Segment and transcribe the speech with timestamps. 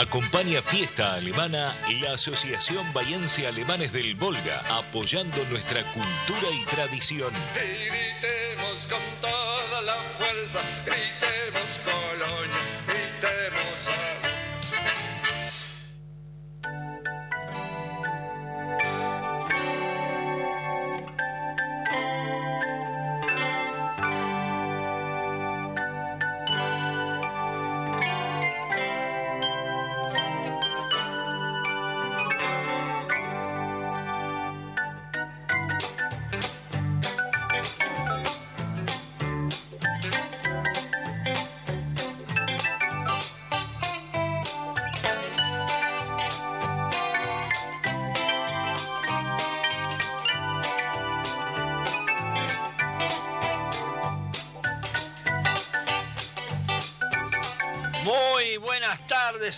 [0.00, 7.34] Acompaña Fiesta Alemana y la Asociación Bayense Alemanes del Volga, apoyando nuestra cultura y tradición.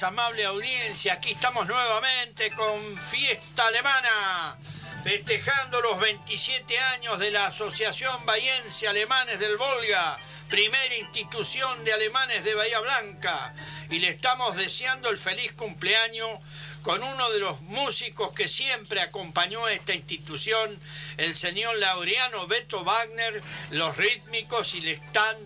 [0.02, 1.14] Amable audiencia.
[1.14, 4.56] Aquí estamos nuevamente con Fiesta Alemana,
[5.04, 10.18] festejando los 27 años de la Asociación Bahiense Alemanes del Volga,
[10.48, 13.54] primera institución de alemanes de Bahía Blanca.
[13.90, 16.40] Y le estamos deseando el feliz cumpleaños
[16.82, 20.80] con uno de los músicos que siempre acompañó a esta institución,
[21.16, 25.36] el señor Laureano Beto Wagner, los rítmicos y le están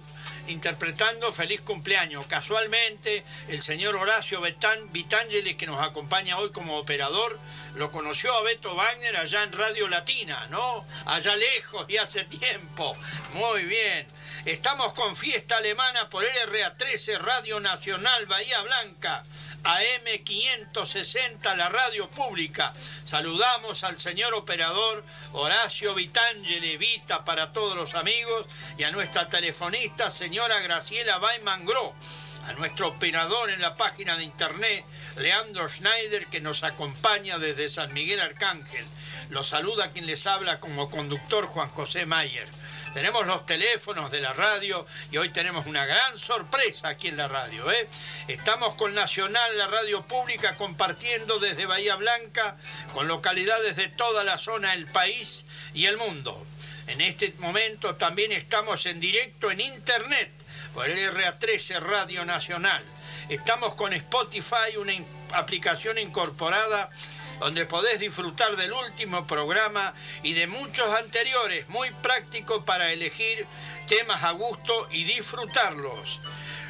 [0.48, 2.26] interpretando Feliz Cumpleaños.
[2.26, 4.40] Casualmente, el señor Horacio
[4.92, 7.38] Vitangeli, que nos acompaña hoy como operador,
[7.74, 10.84] lo conoció a Beto Wagner allá en Radio Latina, ¿no?
[11.06, 12.96] Allá lejos y hace tiempo.
[13.34, 14.06] Muy bien.
[14.46, 19.24] Estamos con fiesta alemana por LRA 13, Radio Nacional Bahía Blanca.
[19.64, 22.72] AM560, la radio pública.
[23.04, 25.02] Saludamos al señor operador
[25.32, 28.46] Horacio Vitangeli, Vita para todos los amigos,
[28.78, 31.66] y a nuestra telefonista, señora Graciela Baiman
[32.46, 34.84] a nuestro operador en la página de internet,
[35.16, 38.84] Leandro Schneider, que nos acompaña desde San Miguel Arcángel.
[39.30, 42.48] Lo saluda quien les habla como conductor Juan José Mayer.
[42.96, 47.28] Tenemos los teléfonos de la radio y hoy tenemos una gran sorpresa aquí en la
[47.28, 47.70] radio.
[47.70, 47.86] ¿eh?
[48.26, 52.56] Estamos con Nacional, la radio pública, compartiendo desde Bahía Blanca
[52.94, 56.42] con localidades de toda la zona del país y el mundo.
[56.86, 60.30] En este momento también estamos en directo en internet
[60.72, 62.82] por el RA13 Radio Nacional.
[63.28, 64.94] Estamos con Spotify, una
[65.34, 66.88] aplicación incorporada
[67.38, 69.92] donde podés disfrutar del último programa
[70.22, 73.46] y de muchos anteriores, muy práctico para elegir
[73.86, 76.20] temas a gusto y disfrutarlos.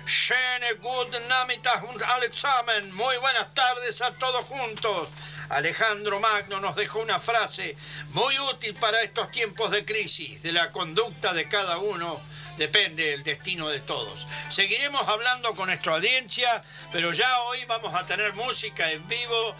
[0.07, 2.95] Schöne guten Nachmittag und Alexamen.
[2.95, 5.09] Muy buenas tardes a todos juntos.
[5.49, 7.77] Alejandro Magno nos dejó una frase
[8.11, 10.43] muy útil para estos tiempos de crisis.
[10.43, 12.21] De la conducta de cada uno
[12.57, 14.27] depende el destino de todos.
[14.49, 16.63] Seguiremos hablando con nuestra audiencia,
[16.93, 19.57] pero ya hoy vamos a tener música en vivo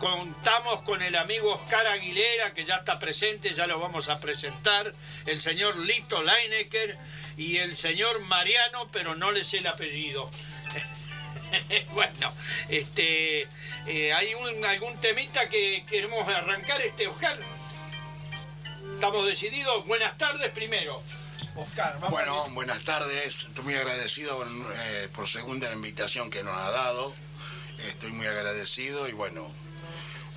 [0.00, 4.92] contamos con el amigo Oscar Aguilera, que ya está presente, ya lo vamos a presentar,
[5.26, 6.98] el señor Lito Leinecker
[7.36, 10.28] y el señor Mariano, pero no le sé el apellido.
[11.92, 12.32] bueno,
[12.70, 13.46] este,
[13.86, 14.32] eh, hay
[14.66, 17.38] algún temita que queremos arrancar, este Oscar.
[18.94, 19.86] Estamos decididos.
[19.86, 21.02] Buenas tardes primero.
[21.56, 23.44] Oscar, vamos bueno, buenas tardes.
[23.44, 27.14] Estoy muy agradecido eh, por segunda invitación que nos ha dado.
[27.78, 29.50] Estoy muy agradecido y bueno,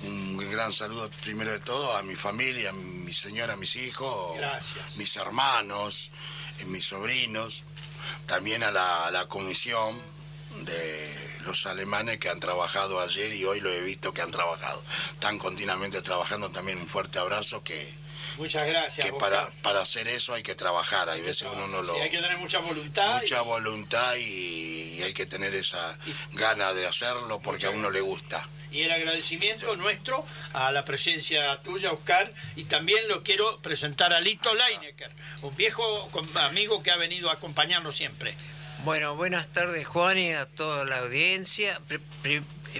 [0.06, 4.38] un gran saludo primero de todo a mi familia, a mi señora, a mis hijos,
[4.96, 6.10] mis hermanos,
[6.60, 7.64] eh, mis sobrinos,
[8.26, 10.00] también a la, comisión
[10.60, 14.82] de los alemanes que han trabajado ayer y hoy lo he visto que han trabajado.
[15.12, 18.04] Están continuamente trabajando también un fuerte abrazo que...
[18.38, 19.06] Muchas gracias.
[19.06, 21.94] Que para, para hacer eso hay que trabajar, hay veces uno no lo...
[22.00, 23.20] hay que tener mucha voluntad.
[23.20, 25.98] Mucha voluntad y, hay que tener esa
[26.32, 31.60] gana de hacerlo porque a uno le gusta y el agradecimiento nuestro a la presencia
[31.62, 35.10] tuya, Oscar, y también lo quiero presentar a Lito Leinecker,
[35.42, 38.34] un viejo amigo que ha venido a acompañarnos siempre.
[38.84, 41.80] Bueno, buenas tardes Juan y a toda la audiencia.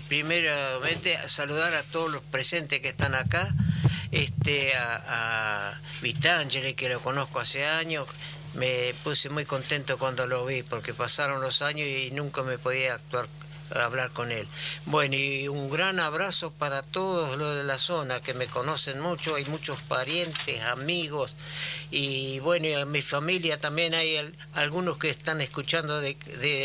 [0.09, 3.55] primeramente saludar a todos los presentes que están acá,
[4.11, 8.09] este, a, a Vitangeli, que lo conozco hace años,
[8.55, 12.95] me puse muy contento cuando lo vi porque pasaron los años y nunca me podía
[12.95, 13.29] actuar
[13.75, 14.47] hablar con él.
[14.87, 19.35] Bueno, y un gran abrazo para todos los de la zona que me conocen mucho,
[19.35, 21.37] hay muchos parientes, amigos,
[21.91, 26.15] y bueno, y a mi familia también hay algunos que están escuchando de,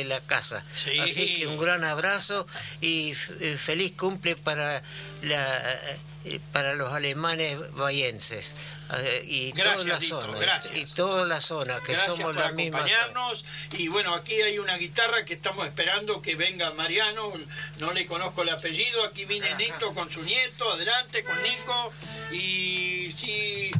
[0.05, 0.63] la casa.
[1.01, 2.47] Así que un gran abrazo
[2.81, 4.81] y feliz cumple para
[5.21, 5.79] la
[6.25, 8.53] eh, para los alemanes bayenses
[8.97, 10.75] eh, y Gracias, toda la zona gracias.
[10.75, 12.93] y toda la zona que Gracias somos por la misma zona.
[12.93, 13.45] acompañarnos.
[13.77, 17.33] Y bueno, aquí hay una guitarra que estamos esperando que venga Mariano.
[17.77, 19.03] No le conozco el apellido.
[19.05, 20.71] Aquí viene Nito con su nieto.
[20.73, 21.93] Adelante con Nico.
[22.31, 23.71] Y si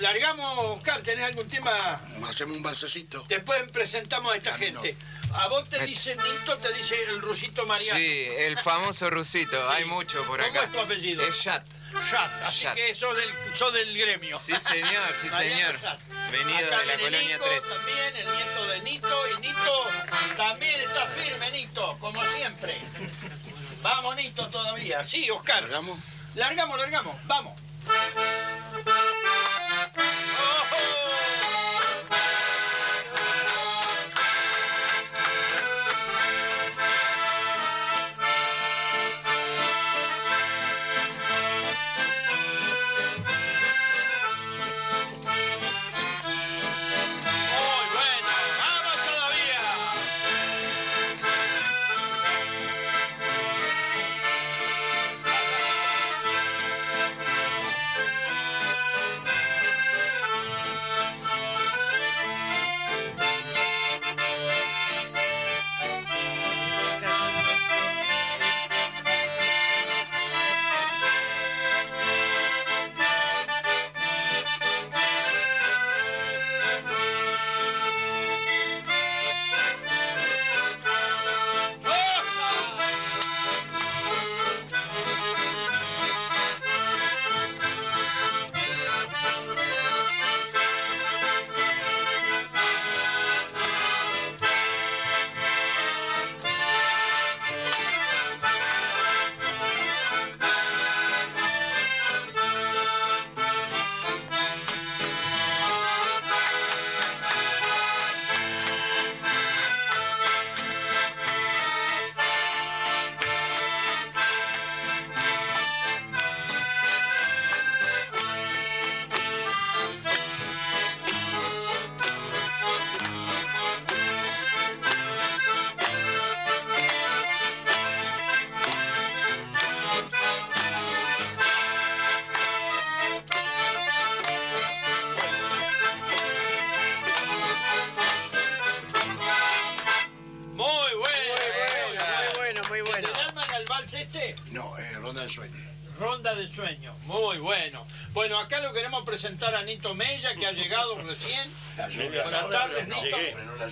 [0.00, 1.72] largamos, Oscar, ¿tenés algún tema?
[2.28, 3.24] Hacemos un balsecito.
[3.28, 4.82] Después presentamos a esta A no.
[5.36, 7.98] A vos te dice Nito, te dice el rusito Mariano.
[7.98, 9.72] Sí, el famoso rusito, Sí.
[9.76, 10.64] hay mucho por ¿Cómo acá.
[10.66, 11.22] es tu apellido?
[11.22, 11.64] Es Chat.
[12.10, 14.36] Chat, así que sos del, sos del gremio.
[14.38, 15.98] Sí, señor, sí, Mariano señor.
[16.30, 17.64] Venido Acá de la colonia Nico 3.
[17.64, 19.28] También, el nieto de Nito.
[19.28, 19.84] Y Nito
[20.36, 22.76] también está firme, Nito, como siempre.
[23.82, 25.04] Vamos, Nito, todavía.
[25.04, 25.62] Sí, Oscar.
[25.62, 25.98] ¿Largamos?
[26.34, 27.16] Largamos, largamos.
[27.26, 27.60] Vamos.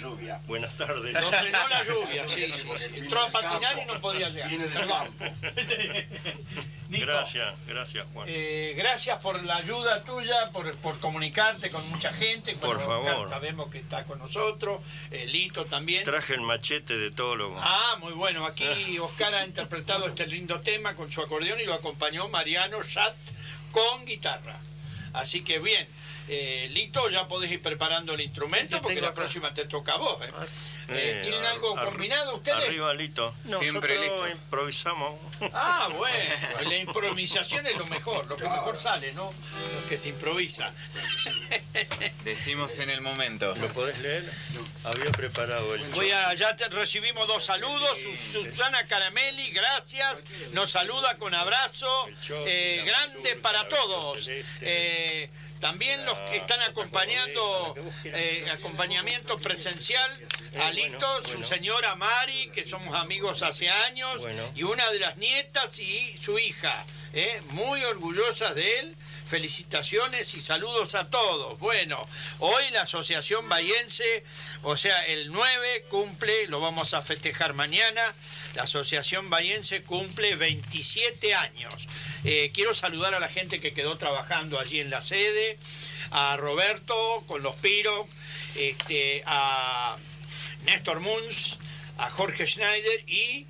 [0.02, 0.40] Lluvia.
[0.46, 1.12] Buenas tardes.
[1.14, 2.90] Nos frenó la lluvia, sí, sí, sí.
[3.00, 4.48] Entró a patinar y no podía llegar.
[4.48, 5.24] Viene del campo.
[6.88, 8.26] Gracias, gracias Juan.
[8.28, 12.54] eh, gracias por la ayuda tuya, por, por comunicarte con mucha gente.
[12.56, 13.30] Por Bueno, favor.
[13.30, 14.82] Sabemos que está con nosotros.
[15.10, 16.04] eh, Lito también.
[16.04, 17.56] Traje el machete de teólogo.
[17.58, 18.44] Ah, muy bueno.
[18.44, 23.14] Aquí Oscar ha interpretado este lindo tema con su acordeón y lo acompañó Mariano Shat
[23.70, 24.58] con guitarra.
[25.14, 25.88] Así que bien.
[26.28, 29.16] Eh, Lito, ya podés ir preparando el instrumento porque la acá.
[29.16, 30.22] próxima te toca a vos.
[30.24, 30.30] ¿eh?
[30.30, 30.40] Eh,
[30.88, 32.64] Eh, ¿Tienen algo combinado ustedes?
[32.64, 33.34] Arriba Lito.
[33.44, 34.28] Siempre Nosotros listo.
[34.28, 35.20] improvisamos.
[35.52, 36.16] Ah, bueno,
[36.68, 39.32] la improvisación es lo mejor, lo que mejor sale, ¿no?
[39.80, 40.72] Lo que se improvisa.
[42.24, 43.54] Decimos en el momento.
[43.56, 44.24] ¿Lo podés leer?
[44.84, 47.98] Había preparado el Voy a, ya te- recibimos dos saludos.
[48.30, 50.16] Su- Susana Caramelli, gracias.
[50.52, 52.06] Nos saluda con abrazo
[52.46, 54.28] eh, grande para todos.
[55.62, 60.10] Eh, también los que están acompañando, eh, acompañamiento presencial,
[60.60, 64.20] Alito, su señora Mari, que somos amigos hace años,
[64.56, 68.96] y una de las nietas y su hija, eh, muy orgullosas de él.
[69.26, 71.58] Felicitaciones y saludos a todos.
[71.58, 72.06] Bueno,
[72.40, 74.24] hoy la Asociación Bahiense,
[74.62, 78.14] o sea, el 9 cumple, lo vamos a festejar mañana,
[78.54, 81.88] la Asociación Bahiense cumple 27 años.
[82.24, 85.58] Eh, quiero saludar a la gente que quedó trabajando allí en la sede,
[86.10, 88.06] a Roberto con los Piro,
[88.56, 89.96] este, a
[90.64, 91.56] Néstor Munz,
[91.98, 93.46] a Jorge Schneider y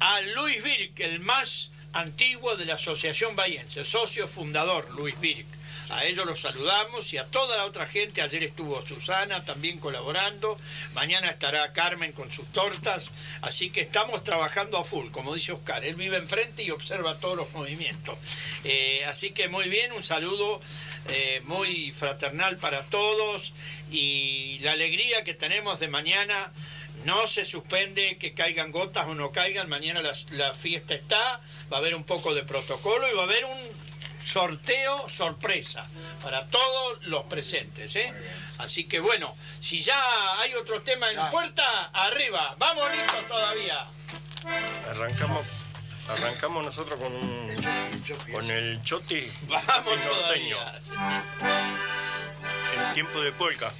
[0.00, 5.46] a Luis Birk, el más antiguo de la Asociación Bahiense, socio fundador Luis Birk.
[5.90, 8.22] A ellos los saludamos y a toda la otra gente.
[8.22, 10.58] Ayer estuvo Susana también colaborando.
[10.94, 13.10] Mañana estará Carmen con sus tortas.
[13.42, 15.84] Así que estamos trabajando a full, como dice Oscar.
[15.84, 18.16] Él vive enfrente y observa todos los movimientos.
[18.64, 20.60] Eh, así que muy bien, un saludo
[21.08, 23.52] eh, muy fraternal para todos
[23.90, 26.52] y la alegría que tenemos de mañana
[27.04, 29.68] No se suspende que caigan gotas o no caigan.
[29.68, 31.40] Mañana la, la fiesta está.
[31.70, 33.85] Va a haber un poco de protocolo y va a haber un
[34.26, 35.86] sorteo sorpresa
[36.22, 37.94] para todos los presentes.
[37.96, 38.12] ¿eh?
[38.58, 41.30] Así que bueno, si ya hay otro tema en Ya.
[41.30, 42.54] puerta, arriba.
[42.58, 43.86] Vamos, Nito, todavía.
[44.90, 45.46] Arrancamos,
[46.08, 50.80] arrancamos nosotros con un, El con el choti Vamos norteño, todavía.
[52.88, 53.72] en tiempo de polka.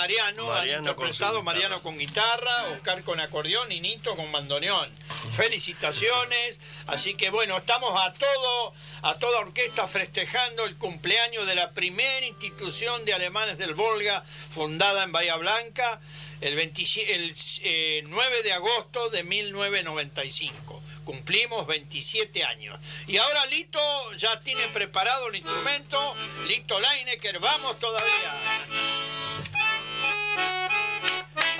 [0.00, 1.42] Mariano Mariano con interpretado, guitarra.
[1.42, 4.88] Mariano con guitarra, Oscar con acordeón y Nito con bandoneón.
[5.36, 6.58] Felicitaciones.
[6.86, 12.24] Así que bueno, estamos a todo, a toda orquesta festejando el cumpleaños de la primera
[12.24, 16.00] institución de alemanes del Volga, fundada en Bahía Blanca,
[16.40, 20.82] el, 27 el, eh, 9 de agosto de 1995.
[21.04, 22.78] Cumplimos 27 años.
[23.06, 26.14] Y ahora Lito ya tiene preparado el instrumento.
[26.48, 28.99] Lito Leinecker, vamos todavía.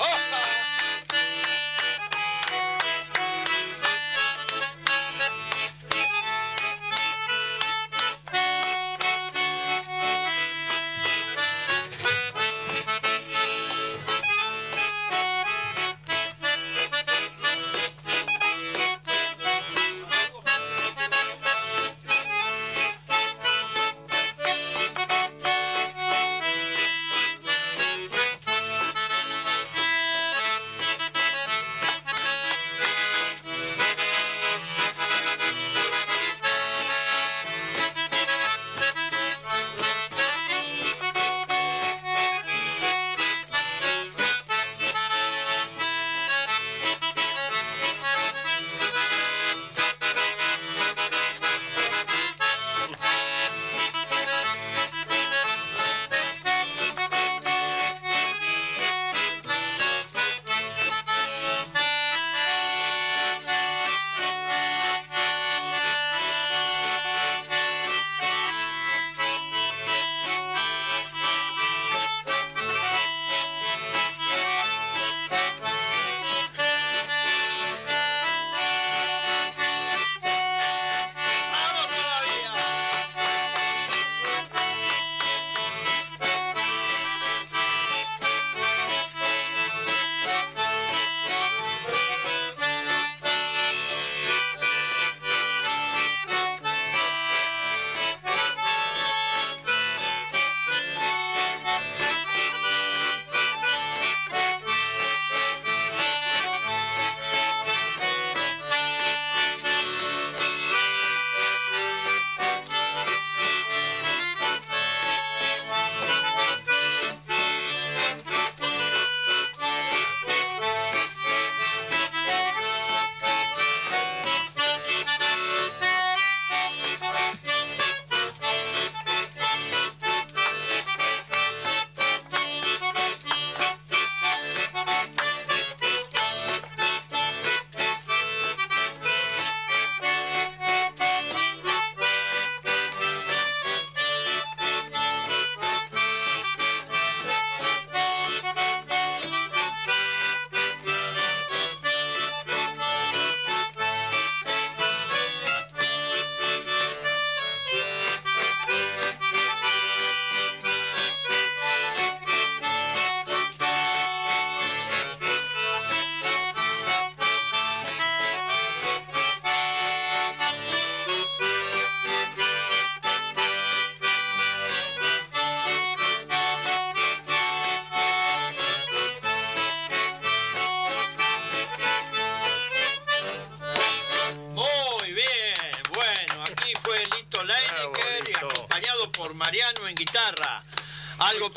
[0.02, 0.29] Oh!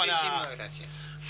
[0.05, 0.13] Para...
[0.13, 0.89] Muchísimas gracias.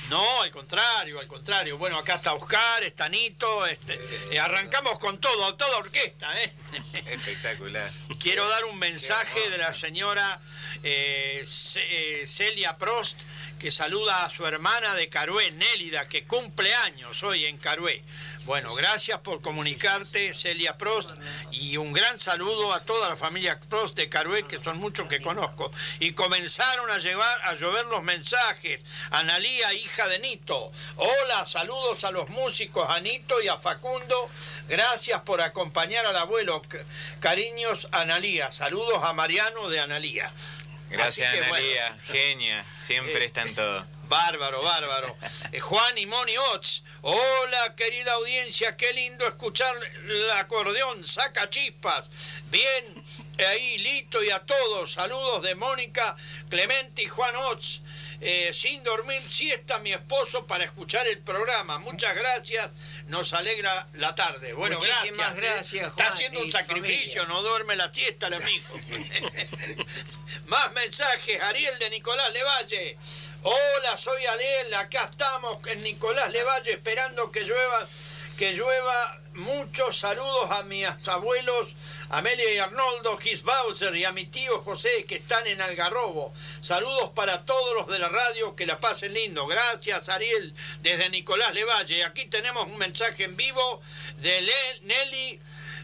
[0.10, 1.77] No, al contrario, al contrario.
[1.77, 4.00] Bueno, acá está Oscar, está Nito, este,
[4.32, 6.53] eh, arrancamos con todo, toda orquesta, ¿eh?
[7.08, 7.89] Espectacular.
[8.20, 10.42] Quiero dar un mensaje de la señora
[10.84, 13.22] eh, eh, Celia Prost,
[13.60, 18.03] que saluda a su hermana de Carué, Nélida, que cumple años hoy en Carué.
[18.46, 21.10] Bueno, gracias por comunicarte, Celia Prost,
[21.63, 25.22] y un gran saludo a toda la familia Prost de Carué, que son muchos que
[25.22, 25.72] conozco.
[26.00, 28.82] Y comenzaron a, llevar, a llover los mensajes.
[29.12, 30.72] Analía, hija de Nito.
[30.98, 34.29] Hola, saludos a los músicos, a Nito y a Facundo.
[34.67, 36.62] Gracias por acompañar al abuelo.
[37.22, 38.51] Cariños, Analía.
[38.51, 40.32] Saludos a Mariano de Analía.
[40.89, 41.50] Gracias, Analia.
[41.50, 41.98] bueno.
[42.08, 42.65] Genia.
[42.77, 43.88] Siempre Eh, está en todo.
[44.13, 45.17] Bárbaro, bárbaro.
[45.51, 46.84] Eh, Juan y Moni Ots.
[47.01, 48.77] Hola, querida audiencia.
[48.77, 51.08] Qué lindo escuchar el acordeón.
[51.08, 52.12] Saca chispas.
[52.51, 53.03] Bien,
[53.39, 54.93] ahí, Lito y a todos.
[54.93, 56.15] Saludos de Mónica,
[56.48, 57.82] Clemente y Juan Ots.
[58.22, 61.79] Eh, sin dormir siesta mi esposo para escuchar el programa.
[61.79, 62.70] Muchas gracias.
[63.08, 64.53] Nos alegra la tarde.
[64.53, 65.74] Bueno, Muchísimas gracias.
[65.74, 65.77] ¿eh?
[65.79, 67.24] gracias, Está Juan haciendo un sacrificio.
[67.24, 67.25] familia.
[67.25, 68.75] No duerme la siesta el amigo.
[70.46, 71.41] Más mensajes.
[71.41, 72.98] Ariel de Nicolás Levalle.
[73.46, 74.74] Hola, soy Ariel.
[74.76, 77.86] Acá estamos en Nicolás Levalle esperando que llueva,
[78.38, 79.20] que llueva.
[79.34, 81.76] Muchos saludos a mis abuelos
[82.10, 86.32] Amelia y Arnoldo Gis Bowser y a mi tío José que están en Algarrobo.
[86.62, 89.46] Saludos para todos los de la radio, que la pasen lindo.
[89.46, 92.06] Gracias Ariel desde Nicolás Levalle.
[92.06, 93.82] Aquí tenemos un mensaje en vivo
[94.22, 95.42] de Nelly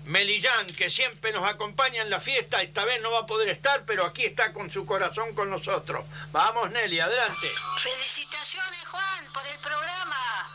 [0.10, 2.64] Melillán, que siempre nos acompaña en la fiesta.
[2.64, 6.04] Esta vez no va a poder estar, pero aquí está con su corazón con nosotros.
[6.32, 7.48] Vamos Nelly, adelante.
[7.78, 10.50] Felicitaciones Juan por el programa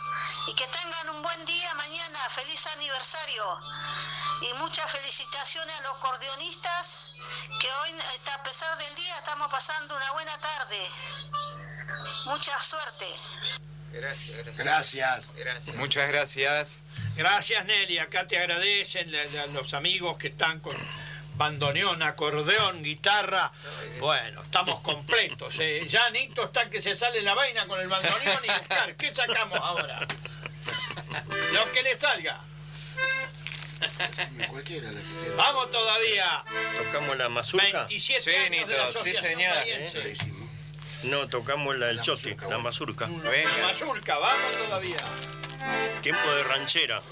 [0.49, 3.45] y que tengan un buen día mañana, feliz aniversario
[4.43, 7.15] y muchas felicitaciones a los acordeonistas
[7.61, 10.79] que hoy eh, a pesar del día estamos pasando una buena tarde.
[12.27, 13.07] Mucha suerte.
[13.93, 14.57] Gracias, gracias.
[14.67, 15.33] Gracias.
[15.37, 15.77] Gracias.
[15.77, 16.85] Muchas gracias.
[17.17, 19.13] Gracias Nelly, acá te agradecen
[19.53, 20.77] los amigos que están con
[21.37, 23.53] bandoneón, acordeón, guitarra.
[24.01, 25.55] Bueno, estamos completos.
[25.61, 25.87] eh.
[25.89, 28.95] Ya Nito está que se sale la vaina con el bandoneón y buscar.
[28.97, 30.07] ¿Qué sacamos ahora?
[31.53, 32.41] Lo que le salga.
[34.49, 35.37] Cualquiera la que quiera.
[35.37, 36.45] Vamos todavía.
[36.85, 37.85] Tocamos la mazurca.
[37.85, 39.55] 27 Sí, años de Nito, la sí, señor.
[41.05, 43.07] No, tocamos la del mazurca, la mazurca.
[43.09, 44.97] La mazurca, vamos todavía.
[46.03, 47.03] Tiempo de ranchera.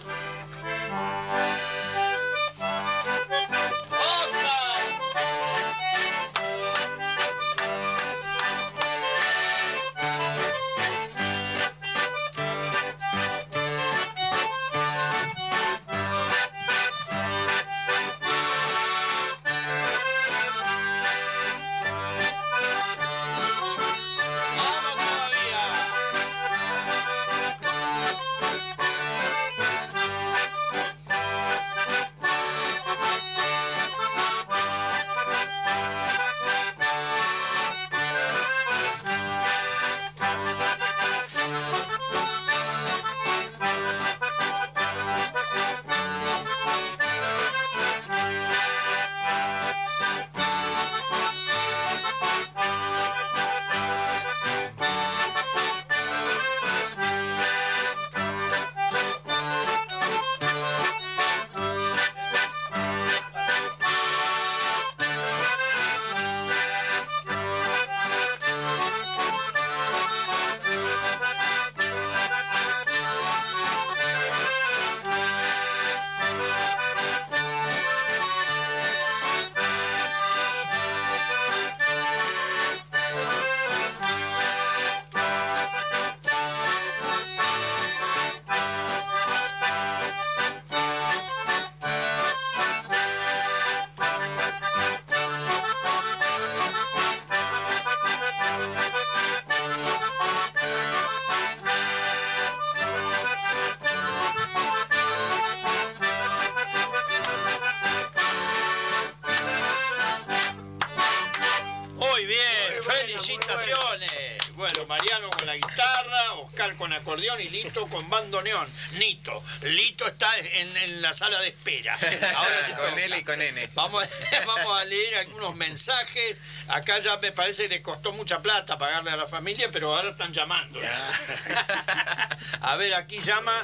[116.52, 118.68] Oscar con acordeón y Lito con bandoneón.
[118.98, 121.98] Nito, Lito está en, en la sala de espera.
[122.36, 122.98] Ahora con.
[122.98, 123.70] L y con N.
[123.74, 124.04] Vamos,
[124.46, 126.40] vamos a leer algunos mensajes.
[126.68, 130.10] Acá ya me parece que le costó mucha plata pagarle a la familia, pero ahora
[130.10, 130.78] están llamando.
[132.60, 133.54] A ver, aquí llama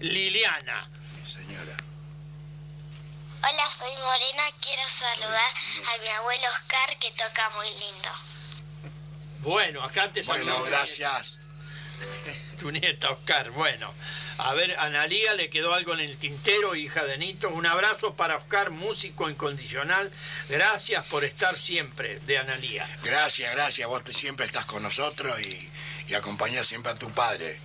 [0.00, 0.88] Liliana.
[1.26, 1.76] Señora.
[3.42, 4.42] Hola, soy Morena.
[4.62, 5.52] Quiero saludar
[5.94, 8.10] a mi abuelo Oscar que toca muy lindo.
[9.40, 10.64] Bueno, acá te Bueno, saludo.
[10.64, 11.37] gracias.
[12.58, 13.50] Tu nieta, Oscar.
[13.50, 13.92] Bueno,
[14.38, 17.48] a ver, Analía le quedó algo en el tintero, hija de Nito.
[17.50, 20.10] Un abrazo para Oscar, músico incondicional.
[20.48, 22.88] Gracias por estar siempre, de Analía.
[23.02, 23.88] Gracias, gracias.
[23.88, 25.70] Vos te- siempre estás con nosotros y,
[26.12, 27.58] y acompañás siempre a tu padre.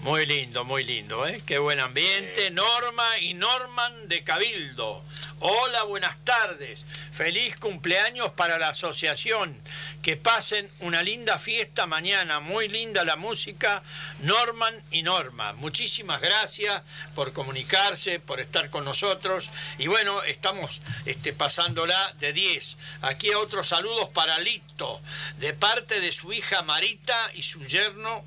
[0.00, 1.40] Muy lindo, muy lindo, ¿eh?
[1.46, 2.50] Qué buen ambiente.
[2.50, 5.02] Norma y Norman de Cabildo.
[5.40, 6.84] Hola, buenas tardes.
[7.12, 9.60] Feliz cumpleaños para la asociación.
[10.02, 12.40] Que pasen una linda fiesta mañana.
[12.40, 13.82] Muy linda la música.
[14.20, 15.52] Norman y Norma.
[15.54, 16.82] Muchísimas gracias
[17.14, 19.50] por comunicarse, por estar con nosotros.
[19.78, 22.76] Y bueno, estamos este, pasándola de 10.
[23.02, 25.00] Aquí otros saludos para Lito,
[25.38, 28.24] de parte de su hija Marita y su yerno.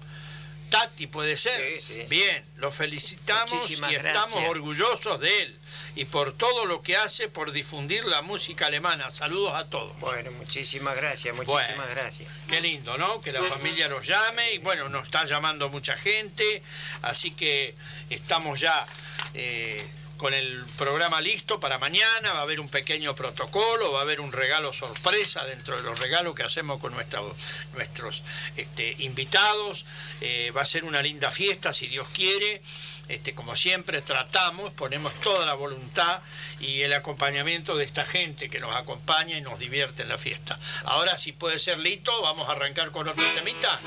[0.70, 1.82] Tati puede ser.
[1.82, 2.06] Sí, sí.
[2.10, 5.57] Bien, lo felicitamos Muchísimas y estamos orgullosos de él
[5.98, 9.10] y por todo lo que hace por difundir la música alemana.
[9.10, 10.00] Saludos a todos.
[10.00, 11.84] Bueno, muchísimas gracias, muchísimas Bueno.
[11.90, 12.30] gracias.
[12.48, 13.20] Qué lindo, ¿no?
[13.20, 16.62] Que la familia nos llame y bueno, nos está llamando mucha gente,
[17.02, 17.74] así que
[18.12, 18.86] estamos ya
[19.34, 19.84] eh,
[20.17, 24.19] con el programa listo para mañana, va a haber un pequeño protocolo, va a haber
[24.19, 28.23] un regalo sorpresa dentro de los regalos que hacemos con nuestros
[28.56, 29.86] este, invitados,
[30.19, 32.60] Eh, va a ser una linda fiesta si Dios quiere,
[33.08, 36.21] este, como siempre tratamos, ponemos toda la voluntad
[36.60, 40.58] y el acompañamiento de esta gente que nos acompaña y nos divierte en la fiesta.
[40.86, 43.80] Ahora, si puede ser Lito, vamos a arrancar con otro temita.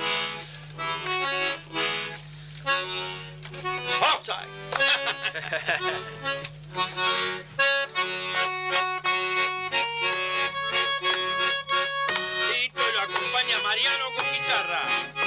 [12.52, 15.19] Lito y lo acompaña Mariano con guitarra.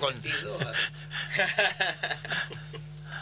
[0.00, 0.20] Con...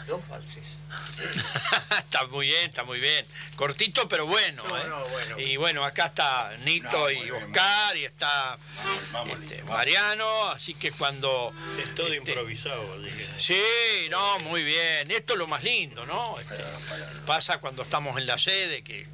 [0.07, 0.79] Dos valses.
[1.97, 3.25] está muy bien, está muy bien.
[3.55, 4.61] Cortito, pero bueno.
[4.67, 4.83] No, ¿eh?
[4.87, 5.39] no, bueno.
[5.39, 9.75] Y bueno, acá está Nito No, y bien, Oscar y está Vamos, vamos, este, vamos.
[9.75, 11.53] Mariano, así que cuando...
[11.81, 13.01] Es todo este, improvisado.
[13.01, 15.09] que- Sí, no, muy bien.
[15.09, 16.37] Esto es lo más lindo, ¿no?
[16.37, 16.61] Este,
[17.25, 19.07] pasa cuando estamos en la sede, que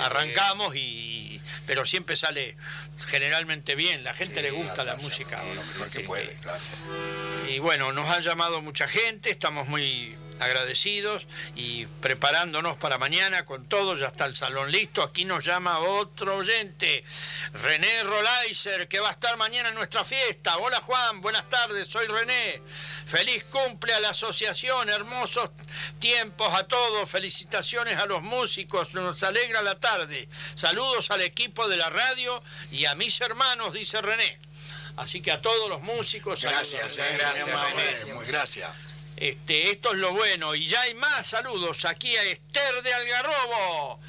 [0.00, 1.40] arrancamos y...
[1.66, 2.56] Pero siempre sale
[3.12, 5.38] generalmente bien, la gente Sí, le gusta la música.
[5.44, 6.62] Lo mejor que puede, claro.
[7.46, 11.26] Y bueno, nos han llamado mucha gente, estamos muy agradecidos
[11.56, 15.02] y preparándonos para mañana con todo, ya está el salón listo.
[15.02, 17.04] Aquí nos llama otro oyente,
[17.54, 20.56] René Rolaiser, que va a estar mañana en nuestra fiesta.
[20.58, 22.60] Hola Juan, buenas tardes, soy René.
[23.06, 25.50] Feliz cumple a la asociación, hermosos
[25.98, 30.28] tiempos a todos, felicitaciones a los músicos, nos alegra la tarde.
[30.54, 34.38] Saludos al equipo de la radio y a mis hermanos, dice René.
[34.96, 37.08] Así que a todos los músicos, saludos, Gracias, René.
[37.14, 38.14] eh, gracias, muy amable, René.
[38.14, 38.70] muy gracias.
[39.22, 40.52] Este, esto es lo bueno.
[40.56, 44.00] Y ya hay más saludos aquí a Esther de Algarrobo.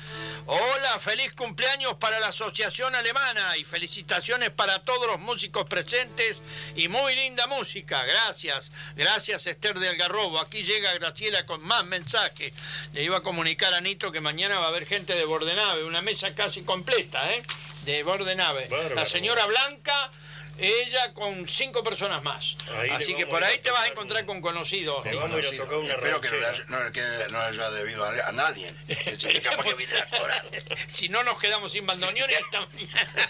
[0.48, 6.40] Hola, feliz cumpleaños para la Asociación Alemana y felicitaciones para todos los músicos presentes
[6.76, 8.04] y muy linda música.
[8.06, 10.40] Gracias, gracias Esther de Algarrobo.
[10.40, 12.52] Aquí llega Graciela con más mensajes.
[12.94, 16.02] Le iba a comunicar a Nito que mañana va a haber gente de Bordenave, una
[16.02, 17.44] mesa casi completa, ¿eh?
[17.86, 18.66] De Bordenave.
[18.68, 18.96] Bárbaro.
[18.96, 20.10] La señora Blanca.
[20.58, 22.56] Ella con cinco personas más.
[22.80, 25.04] Ahí Así que por ahí te vas a encontrar un- con conocidos.
[25.04, 25.24] Le Nito.
[25.24, 27.40] vamos a ir a tocar una Espero que no le, haya- no le quede- no
[27.40, 28.74] le haya debido a, a nadie.
[30.88, 33.28] Si no nos quedamos sin bandoneones esta mañana.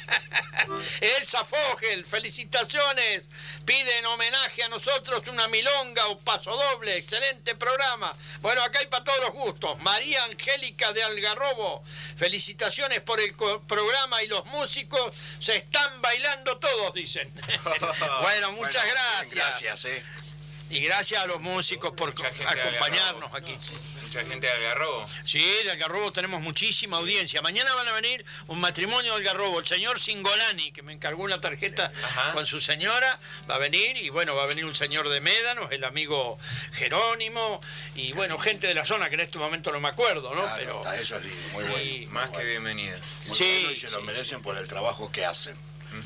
[1.01, 3.29] Elsa Fogel, felicitaciones.
[3.65, 6.97] Piden homenaje a nosotros una milonga o paso doble.
[6.97, 8.13] Excelente programa.
[8.41, 9.77] Bueno, acá hay para todos los gustos.
[9.79, 11.83] María Angélica de Algarrobo,
[12.17, 13.33] felicitaciones por el
[13.67, 17.33] programa y los músicos se están bailando todos, dicen.
[18.21, 19.33] bueno, muchas Bueno, gracias.
[19.35, 20.03] Gracias, eh.
[20.69, 23.55] Y gracias a los músicos por acompañarnos aquí.
[24.03, 25.05] Mucha gente de Algarrobo.
[25.23, 27.43] Sí, de Algarrobo tenemos muchísima audiencia.
[27.43, 29.59] Mañana van a venir un matrimonio de Algarrobo.
[29.59, 32.31] El señor Singolani, que me encargó la tarjeta Ajá.
[32.31, 33.97] con su señora, va a venir.
[33.97, 36.39] Y bueno, va a venir un señor de Médanos, el amigo
[36.73, 37.59] Jerónimo.
[37.93, 40.41] Y bueno, gente de la zona que en este momento no me acuerdo, ¿no?
[40.41, 41.81] Claro, Pero está, eso es lindo, muy bueno.
[41.83, 42.49] Y- muy Más que bueno.
[42.49, 42.99] bienvenidos.
[43.27, 45.55] Muy Sí, bueno y se lo sí, merecen por el trabajo que hacen.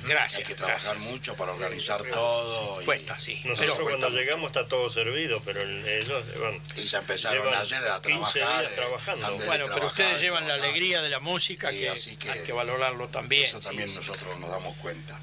[0.04, 0.40] Gracias.
[0.40, 1.12] Hay que trabajar gracias.
[1.12, 2.82] mucho para organizar todo.
[2.82, 3.42] Y, Cuesta, sí.
[3.46, 4.20] Nosotros Pero cuando mucho.
[4.22, 6.62] llegamos está todo servido, pero el- ellos van.
[6.76, 8.60] y ya empezaron Llevan ayer a 15 trabajar.
[8.62, 9.28] días eh, trabajando.
[9.28, 12.44] Bueno, pero trabajar, ustedes llevan la alegría de la música Sí, que, así que hay
[12.44, 13.46] que valorarlo también.
[13.46, 13.96] Eso sí, también sí.
[13.96, 15.20] nosotros nos damos cuenta.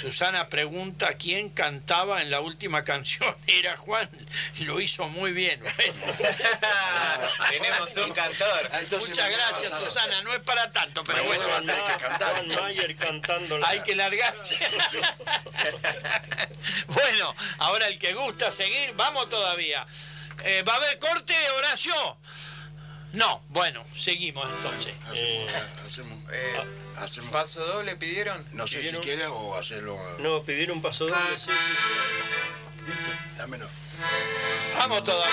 [0.00, 3.34] Susana pregunta quién cantaba en la última canción.
[3.46, 4.08] Era Juan,
[4.60, 5.60] lo hizo muy bien.
[5.60, 5.94] Bueno.
[7.50, 8.70] Tenemos un cantor.
[8.72, 10.22] Ah, entonces Muchas gracias, Susana.
[10.22, 12.76] No es para tanto, pero Mañana bueno, a tener que cantar, Juan entonces.
[12.78, 14.56] Mayer cantando hay que largarse.
[16.88, 19.86] bueno, ahora el que gusta seguir, vamos todavía.
[20.44, 22.18] Eh, ¿Va a haber corte, Horacio?
[23.12, 24.92] No, bueno, seguimos entonces.
[25.14, 26.62] Eh, Hacemos, hacemos, Eh,
[26.96, 28.44] hacemos- ¿Paso doble pidieron?
[28.52, 29.02] no sé si ¿Pidieron?
[29.02, 29.98] quieres o hacerlo.
[30.20, 32.80] No, pedir un paso doble, sí, sí, sí.
[32.84, 33.10] ¿Viste?
[33.38, 33.68] Dámelo.
[34.74, 35.32] Vamos todavía.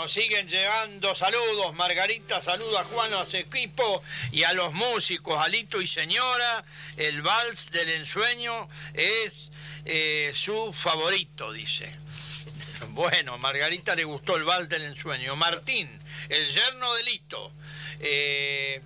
[0.00, 1.74] Bueno, siguen llegando saludos.
[1.74, 6.64] Margarita saluda a Juan, a su equipo y a los músicos, Alito y señora.
[6.96, 9.50] El vals del ensueño es
[9.84, 11.92] eh, su favorito, dice.
[12.92, 15.36] Bueno, Margarita le gustó el vals del ensueño.
[15.36, 15.86] Martín,
[16.30, 17.52] el yerno de Lito.
[17.98, 18.80] Eh,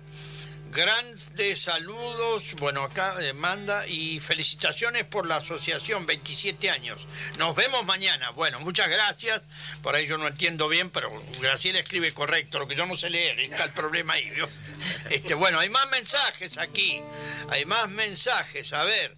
[1.35, 7.05] grandes saludos, bueno, acá eh, manda y felicitaciones por la asociación, 27 años.
[7.37, 8.29] Nos vemos mañana.
[8.29, 9.41] Bueno, muchas gracias.
[9.81, 13.09] Por ahí yo no entiendo bien, pero Graciela escribe correcto, lo que yo no sé
[13.09, 14.29] leer, está el problema ahí.
[14.29, 14.47] ¿vio?
[15.09, 17.01] Este, bueno, hay más mensajes aquí,
[17.49, 18.71] hay más mensajes.
[18.71, 19.15] A ver,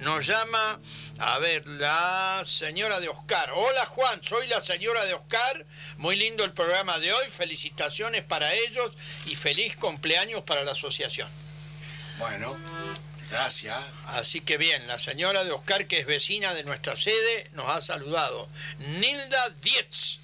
[0.00, 0.80] nos llama,
[1.18, 3.50] a ver, la señora de Oscar.
[3.54, 5.66] Hola Juan, soy la señora de Oscar.
[5.98, 7.26] Muy lindo el programa de hoy.
[7.30, 8.92] Felicitaciones para ellos
[9.26, 11.28] y feliz cumpleaños para la asociación.
[12.20, 12.54] Bueno,
[13.30, 13.78] gracias.
[14.08, 17.80] Así que bien, la señora de Oscar, que es vecina de nuestra sede, nos ha
[17.80, 18.46] saludado.
[19.00, 20.18] Nilda Dietz.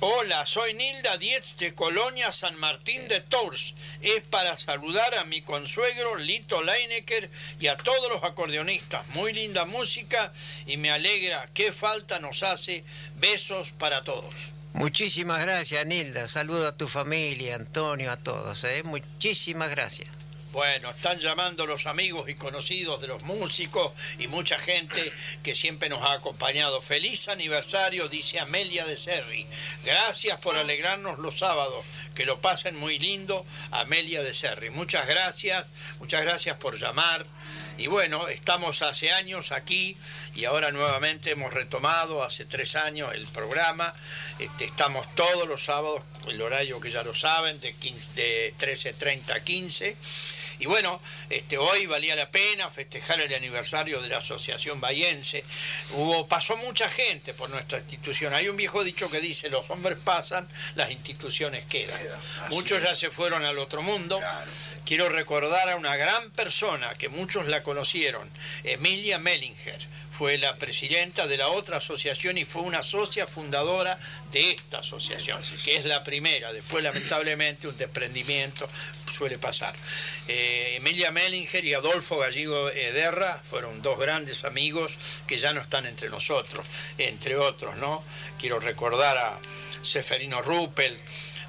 [0.00, 3.74] Hola, soy Nilda Dietz de Colonia San Martín de Tours.
[4.00, 9.06] Es para saludar a mi consuegro Lito Leinecker y a todos los acordeonistas.
[9.08, 10.32] Muy linda música
[10.66, 11.46] y me alegra.
[11.52, 12.82] Qué falta nos hace.
[13.16, 14.34] Besos para todos.
[14.72, 16.28] Muchísimas gracias, Nilda.
[16.28, 18.64] Saludo a tu familia, Antonio, a todos.
[18.64, 18.82] ¿eh?
[18.84, 20.13] Muchísimas gracias.
[20.54, 25.12] Bueno, están llamando los amigos y conocidos de los músicos y mucha gente
[25.42, 26.80] que siempre nos ha acompañado.
[26.80, 29.48] Feliz aniversario, dice Amelia de Serri.
[29.84, 31.84] Gracias por alegrarnos los sábados.
[32.14, 34.70] Que lo pasen muy lindo, Amelia de Serri.
[34.70, 35.66] Muchas gracias,
[35.98, 37.26] muchas gracias por llamar.
[37.76, 39.96] Y bueno, estamos hace años aquí
[40.34, 43.92] y ahora nuevamente hemos retomado hace tres años el programa.
[44.38, 49.34] Este, estamos todos los sábados, el horario que ya lo saben, de, 15 de 13.30
[49.34, 49.96] a 15.
[50.60, 55.44] Y bueno, este, hoy valía la pena festejar el aniversario de la Asociación Bayense.
[55.94, 58.34] Hubo, pasó mucha gente por nuestra institución.
[58.34, 61.98] Hay un viejo dicho que dice, los hombres pasan, las instituciones quedan.
[62.50, 64.18] Muchos ya se fueron al otro mundo.
[64.18, 64.50] Claro.
[64.86, 68.30] Quiero recordar a una gran persona que muchos la conocieron,
[68.62, 69.80] Emilia Mellinger.
[70.16, 73.98] Fue la presidenta de la otra asociación y fue una socia fundadora
[74.30, 76.52] de esta asociación, que es la primera.
[76.52, 78.68] Después, lamentablemente, un desprendimiento
[79.10, 79.74] suele pasar.
[80.28, 84.92] Eh, Emilia Mellinger y Adolfo Gallego Ederra fueron dos grandes amigos
[85.26, 86.64] que ya no están entre nosotros,
[86.98, 88.04] entre otros, ¿no?
[88.38, 89.40] Quiero recordar a
[89.82, 90.96] Seferino Ruppel,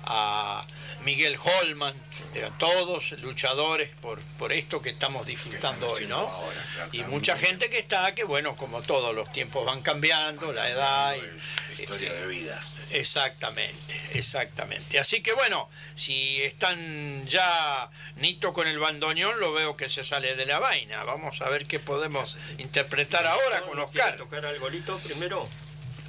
[0.06, 0.66] a
[1.06, 1.94] Miguel Holman,
[2.34, 6.18] eran todos luchadores por, por esto que estamos disfrutando hoy, ¿no?
[6.18, 10.52] ahora, claro, Y mucha gente que está, que bueno, como todos los tiempos van cambiando,
[10.52, 11.16] la edad.
[11.16, 12.64] y- Historia este, de vida.
[12.92, 14.98] Exactamente, exactamente.
[15.00, 20.36] Así que bueno, si están ya Nito con el bandoneón, lo veo que se sale
[20.36, 21.04] de la vaina.
[21.04, 24.18] Vamos a ver qué podemos interpretar ahora con ¿Quiere Oscar.
[24.18, 25.48] tocar algo, Lito, primero?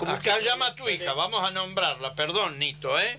[0.05, 3.19] Acá llama tu hija, vamos a nombrarla, perdón Nito, ¿eh?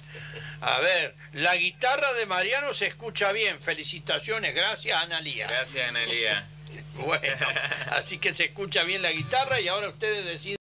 [0.62, 5.48] A ver, la guitarra de Mariano se escucha bien, felicitaciones, gracias Analía.
[5.48, 6.46] Gracias, Analia.
[6.96, 7.22] Bueno,
[7.92, 10.58] así que se escucha bien la guitarra y ahora ustedes deciden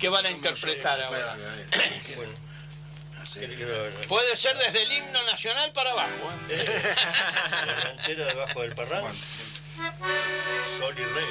[0.00, 1.36] qué van a interpretar ahora.
[4.08, 6.32] Puede ser desde el himno nacional para abajo.
[6.48, 6.64] ¿eh?
[7.66, 11.24] la ranchera debajo del parrán, sol y re.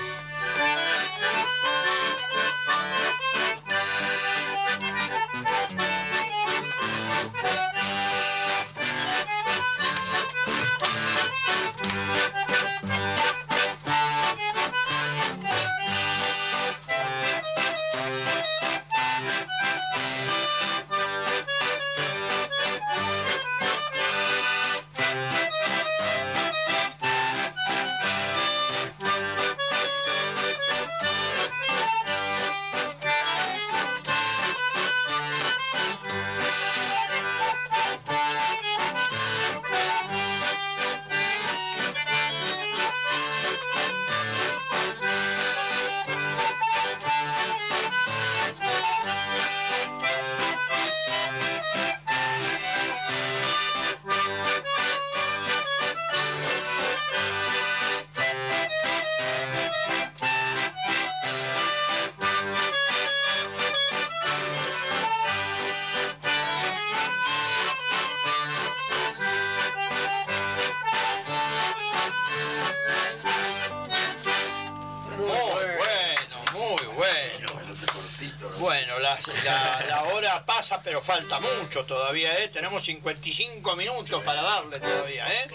[82.82, 85.48] Tenemos 55 minutos para darle todavía, ¿eh?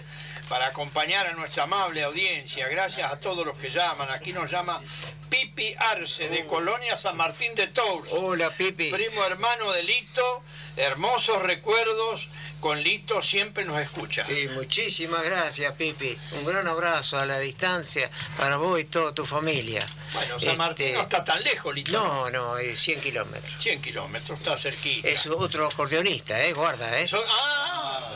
[0.48, 2.68] Para acompañar a nuestra amable audiencia.
[2.68, 4.08] Gracias a todos los que llaman.
[4.10, 4.80] Aquí nos llama
[5.28, 8.08] Pipi Arce, de Colonia San Martín de Tours.
[8.12, 8.90] Hola, Pipi.
[8.90, 10.42] Primo hermano de Lito,
[10.76, 12.28] hermosos recuerdos.
[12.60, 14.24] Con Lito siempre nos escucha.
[14.24, 16.16] Sí, muchísimas gracias, Pipi.
[16.32, 19.84] Un gran abrazo a la distancia para vos y toda tu familia.
[20.12, 21.92] Bueno, San Este, Martín no está tan lejos, Lito.
[21.92, 23.54] No, no, es 100 kilómetros.
[23.62, 25.09] 100 kilómetros, está cerquita.
[25.09, 26.52] Es otro acordeonista, ¿eh?
[26.52, 27.04] Guarda, ¿eh?
[27.04, 27.65] Eso- ah,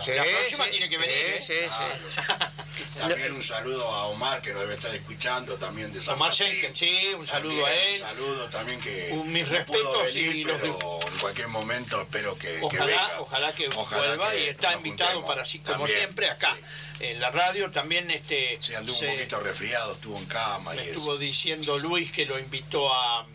[0.05, 1.15] Sí, la próxima sí, tiene que venir.
[1.17, 1.39] ¿eh?
[1.41, 2.99] sí, sí, sí.
[2.99, 6.33] También un saludo a Omar que nos debe estar escuchando también de San Omar.
[6.33, 8.03] Schenken, sí, un saludo También, a él.
[8.03, 12.01] Un saludo también que Un- mis no pudo respetos y los pero en cualquier momento
[12.01, 13.21] espero que, que Ojalá, venga.
[13.21, 16.57] ojalá que Ojalá vuelva que y está invitado para así como También, siempre acá
[17.01, 20.77] en la radio también este Sí, anduvo se- un poquito resfriado, estuvo en cama y
[20.79, 20.93] me eso.
[20.93, 23.27] estuvo diciendo Luis que lo invitó a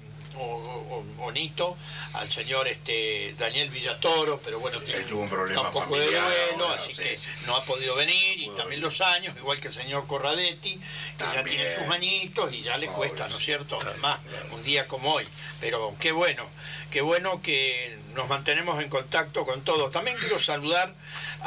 [1.17, 1.77] Bonito
[2.13, 6.05] al señor este Daniel Villatoro pero bueno tiene tuvo un problema está un poco de
[6.05, 7.29] familiar duelo así sí, que sí.
[7.45, 8.83] no ha podido venir y también venir.
[8.83, 10.79] los años igual que el señor Corradetti
[11.17, 13.77] que ya tiene sus añitos y ya le cuesta ¿no es sí, cierto?
[13.77, 14.55] claro, además claro.
[14.55, 15.25] un día como hoy
[15.59, 16.45] pero qué bueno
[16.91, 20.93] qué bueno que nos mantenemos en contacto con todos también quiero saludar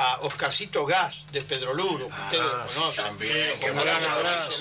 [0.01, 4.53] a Oscarcito Gas de Pedro Luro ustedes lo Ah, conocen También, que gran abrazo.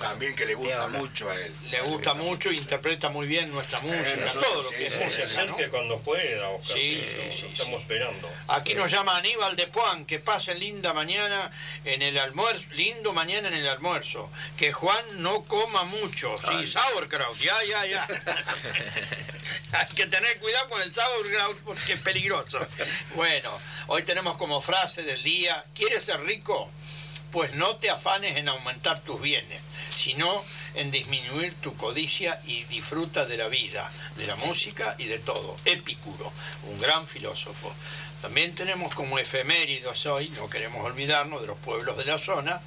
[0.00, 1.54] También que le gusta mucho a él.
[1.70, 5.54] le gusta mucho e interpreta muy bien nuestra música, nosotros todo lo que es música,
[5.56, 6.76] que cuando pueda, Oscar.
[6.76, 7.82] Sí, sí, estamos sí.
[7.82, 8.28] esperando.
[8.48, 11.50] Aquí nos llama Aníbal de Puan, que pasen linda mañana
[11.84, 17.38] en el almuerzo, lindo mañana en el almuerzo, que Juan no coma mucho, sí, sauerkraut,
[17.38, 18.08] ya, ya, ya.
[19.72, 22.58] Hay que tener cuidado con el sauerkraut porque es peligroso.
[23.14, 23.51] Bueno,
[23.88, 26.70] hoy tenemos como frase del día, ¿quieres ser rico?
[27.30, 30.44] Pues no te afanes en aumentar tus bienes, sino
[30.74, 35.56] en disminuir tu codicia y disfruta de la vida, de la música y de todo.
[35.64, 36.32] Epicuro,
[36.68, 37.74] un gran filósofo.
[38.20, 42.60] También tenemos como efeméridos hoy, no queremos olvidarnos de los pueblos de la zona,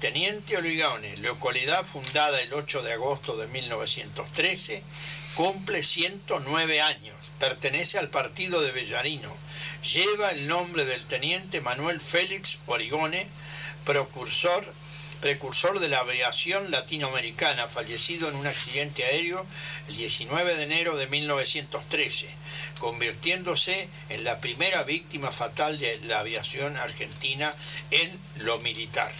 [0.00, 4.82] Teniente Oligones, localidad fundada el 8 de agosto de 1913,
[5.34, 9.30] cumple 109 años, pertenece al partido de Bellarino,
[9.92, 13.26] lleva el nombre del teniente Manuel Félix Origone,
[13.84, 14.64] precursor,
[15.20, 19.44] precursor de la aviación latinoamericana, fallecido en un accidente aéreo
[19.88, 22.28] el 19 de enero de 1913,
[22.78, 27.54] convirtiéndose en la primera víctima fatal de la aviación argentina
[27.90, 29.12] en lo militar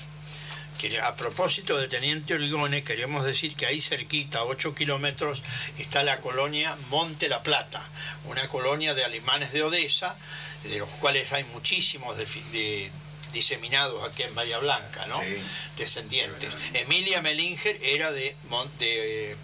[0.90, 5.42] que a propósito de Teniente Origone, queremos decir que ahí cerquita, a 8 kilómetros,
[5.78, 7.82] está la colonia Monte La Plata,
[8.26, 10.16] una colonia de alemanes de Odessa,
[10.64, 12.90] de los cuales hay muchísimos de- de-
[13.32, 15.20] diseminados aquí en Bahía Blanca, ¿no?
[15.20, 15.42] Sí.
[15.78, 16.54] Descendientes.
[16.74, 19.36] Emilia Melinger era de, Mon- de,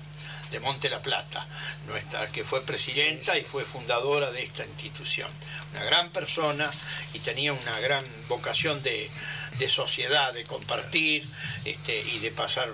[0.51, 1.47] de Monte La Plata,
[1.87, 5.29] nuestra, que fue presidenta y fue fundadora de esta institución.
[5.73, 6.71] Una gran persona
[7.15, 9.11] y tenía una gran vocación de,
[9.59, 11.27] de sociedad, de compartir
[11.65, 12.73] este, y de pasar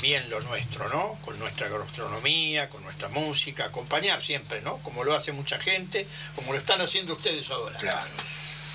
[0.00, 1.18] bien lo nuestro, ¿no?
[1.24, 4.78] Con nuestra gastronomía, con nuestra música, acompañar siempre, ¿no?
[4.78, 7.78] Como lo hace mucha gente, como lo están haciendo ustedes ahora.
[7.78, 8.10] Claro.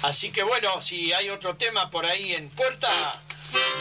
[0.03, 2.89] Así que bueno, si hay otro tema por ahí en puerta,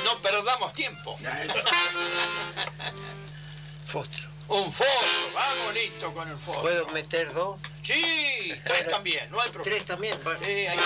[0.04, 1.18] no perdamos tiempo.
[3.86, 4.34] Fostro.
[4.49, 6.62] Un fósforo, vamos listo con el fósforo.
[6.62, 7.59] ¿Puedo meter dos?
[7.82, 9.76] Sí, tres también, no hay problema.
[9.76, 10.18] Tres también.
[10.26, 10.36] va.
[10.42, 10.78] Eh, ahí.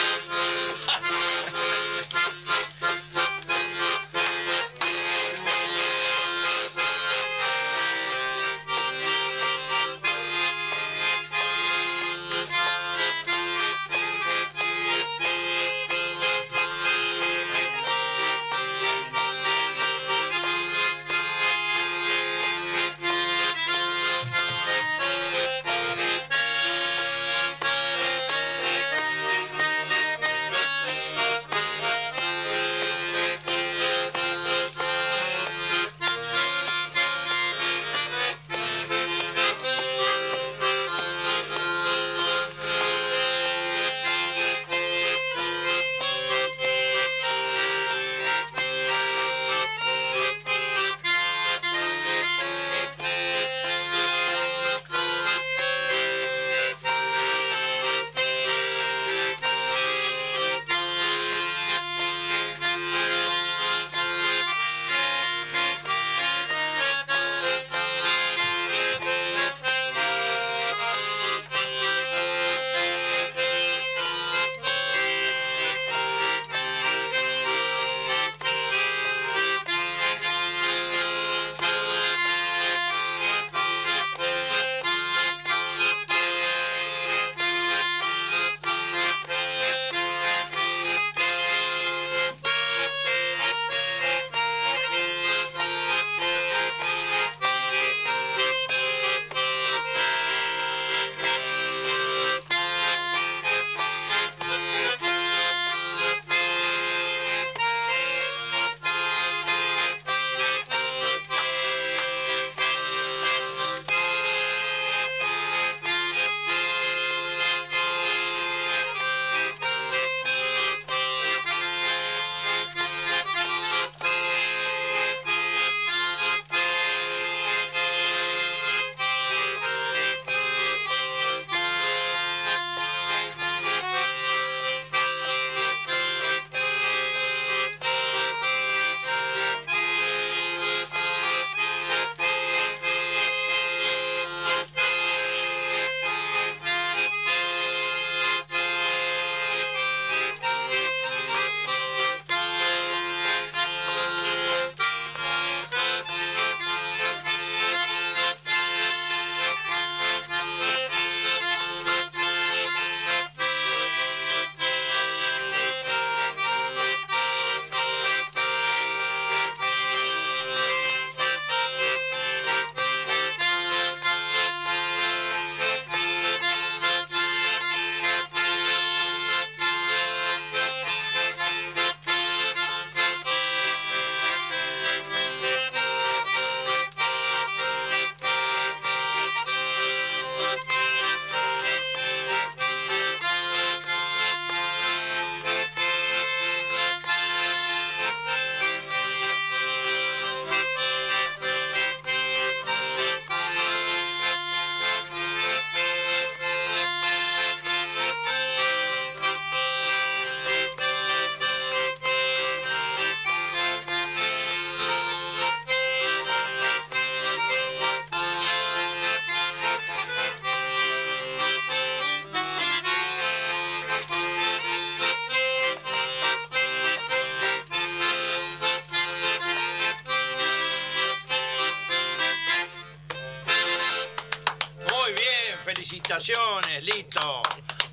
[236.18, 237.42] Felicitaciones, listo.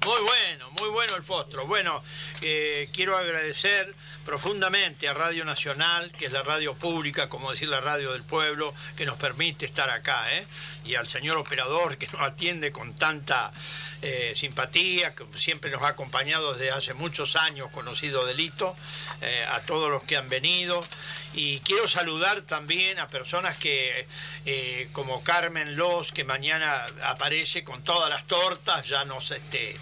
[0.05, 1.65] Muy bueno, muy bueno el fostro.
[1.65, 2.03] Bueno,
[2.41, 7.81] eh, quiero agradecer profundamente a Radio Nacional, que es la radio pública, como decir la
[7.81, 10.45] radio del pueblo, que nos permite estar acá, ¿eh?
[10.85, 13.51] y al señor operador que nos atiende con tanta
[14.01, 18.75] eh, simpatía, que siempre nos ha acompañado desde hace muchos años, conocido Delito,
[19.21, 20.85] eh, a todos los que han venido.
[21.33, 24.07] Y quiero saludar también a personas que,
[24.45, 29.77] eh, como Carmen Los, que mañana aparece con todas las tortas, ya nos, este,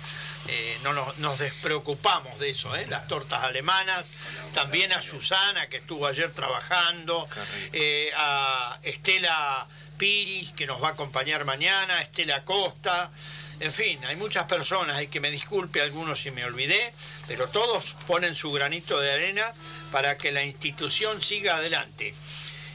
[0.84, 4.06] no nos, nos despreocupamos de eso, las tortas alemanas.
[4.54, 7.28] También a Susana, que estuvo ayer trabajando,
[8.18, 13.12] a Estela Piris, que nos va a acompañar mañana, Estela Costa.
[13.64, 16.94] En fin, hay muchas personas, hay que me disculpe algunos si me olvidé,
[17.30, 19.54] pero todos ponen su granito de arena
[19.90, 22.14] para que la institución siga adelante.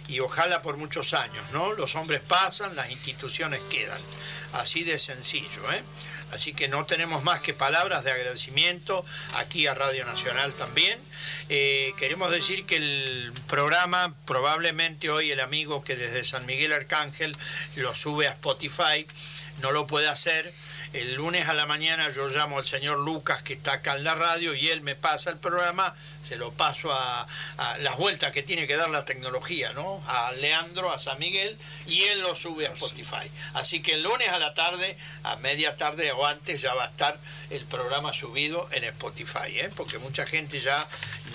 [0.09, 1.75] Y ojalá por muchos años, ¿no?
[1.75, 4.01] Los hombres pasan, las instituciones quedan.
[4.55, 5.83] Así de sencillo, ¿eh?
[6.33, 10.99] Así que no tenemos más que palabras de agradecimiento aquí a Radio Nacional también.
[11.51, 17.37] Eh, queremos decir que el programa, probablemente hoy el amigo que desde San Miguel Arcángel
[17.77, 19.07] lo sube a Spotify,
[19.61, 20.51] no lo puede hacer.
[20.93, 24.15] El lunes a la mañana yo llamo al señor Lucas que está acá en la
[24.15, 25.95] radio y él me pasa el programa,
[26.29, 27.27] se lo paso a,
[27.57, 30.03] a las vueltas que tiene que dar la tecnología, ¿no?
[30.07, 31.57] A Leandro, a San Miguel
[31.87, 33.31] y él lo sube a Spotify.
[33.55, 36.89] Así que el lunes a la tarde, a media tarde o antes ya va a
[36.89, 37.19] estar
[37.51, 39.71] el programa subido en Spotify, ¿eh?
[39.75, 40.87] Porque mucha gente ya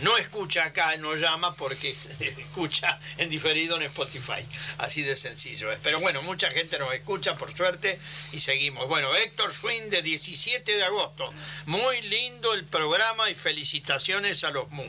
[0.01, 4.45] no escucha acá, no llama porque se escucha en diferido en Spotify.
[4.77, 5.71] Así de sencillo.
[5.71, 5.79] es.
[5.81, 7.99] Pero bueno, mucha gente nos escucha por suerte
[8.31, 8.87] y seguimos.
[8.87, 11.31] Bueno, Héctor Swing de 17 de agosto.
[11.65, 14.82] Muy lindo el programa y felicitaciones a los músicos.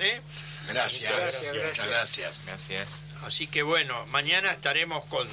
[0.00, 0.20] ¿Eh?
[0.68, 2.40] Gracias, Gracias, muchas gracias.
[2.46, 3.02] Gracias.
[3.22, 5.28] Así que bueno, mañana estaremos con,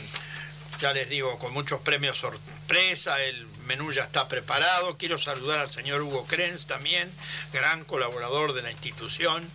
[0.80, 4.98] ya les digo, con muchos premios sorpresa, el menú ya está preparado.
[4.98, 7.12] Quiero saludar al señor Hugo Krenz también,
[7.54, 9.50] gran colaborador de la institución.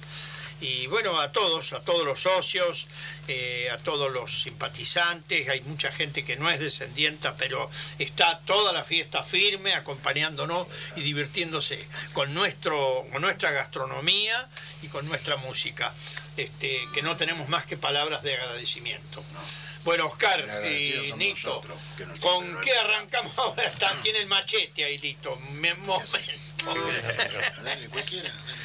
[0.60, 2.86] Y bueno, a todos, a todos los socios,
[3.28, 8.72] eh, a todos los simpatizantes, hay mucha gente que no es descendienta, pero está toda
[8.72, 11.82] la fiesta firme, acompañándonos y divirtiéndose
[12.12, 14.48] con, nuestro, con nuestra gastronomía
[14.82, 15.94] y con nuestra música,
[16.36, 19.24] este, que no tenemos más que palabras de agradecimiento.
[19.84, 21.78] Bueno, Oscar y Nito, nosotros,
[22.20, 23.64] ¿con qué arrancamos ahora?
[23.64, 25.36] Está aquí en el machete ahí, listo.
[25.52, 26.18] Me- momento.
[27.64, 28.28] Dale, cualquiera.
[28.28, 28.59] dale.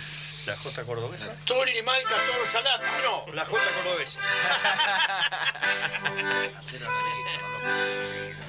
[0.46, 1.36] La J cordobesa.
[1.46, 2.86] Turi, Malca, Toro, Salata.
[3.04, 4.20] No, la J cordobesa.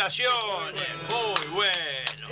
[0.00, 0.88] felicitaciones.
[1.08, 2.28] Muy bueno.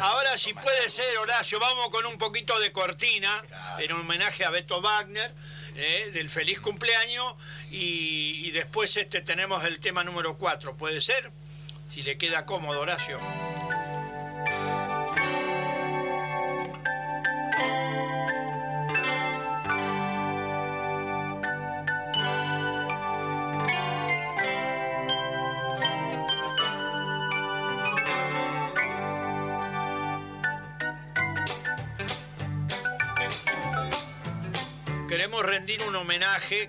[0.00, 3.42] Ahora, si puede ser, Horacio, vamos con un poquito de cortina
[3.78, 5.32] en homenaje a Beto Wagner.
[5.74, 7.34] eh, del feliz cumpleaños
[7.70, 11.30] y, y después este tenemos el tema número 4, ¿puede ser?
[11.88, 13.18] Si le queda cómodo, Horacio.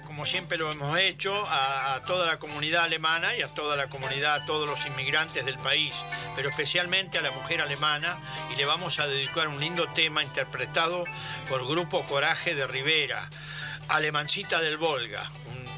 [0.05, 4.35] Como siempre lo hemos hecho, a, toda la comunidad alemana y a toda la comunidad,
[4.35, 5.93] a todos los inmigrantes del país,
[6.35, 8.19] pero especialmente a la mujer alemana,
[8.51, 11.03] y le vamos a dedicar un lindo tema interpretado
[11.49, 13.29] por Grupo Coraje de Rivera,
[13.89, 15.23] Alemancita del Volga,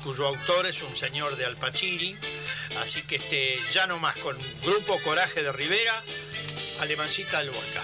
[0.03, 2.15] cuyo autor es un señor de Alpachiri,
[2.81, 6.01] así que este, ya no más con Grupo Coraje de Rivera,
[6.81, 7.74] Alemancita del Volga.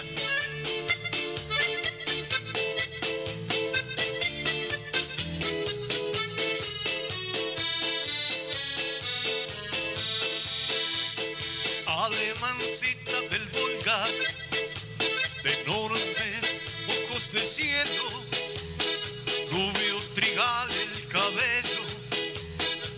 [19.52, 21.84] Rubio trigal el cabello,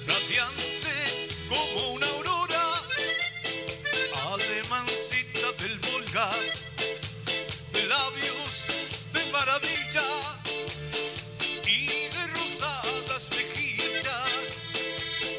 [0.08, 2.64] radiante como una aurora.
[4.34, 6.30] Alemancita del Volga,
[7.74, 8.66] de labios
[9.14, 10.08] de maravilla
[11.66, 14.32] y de rosadas mejillas,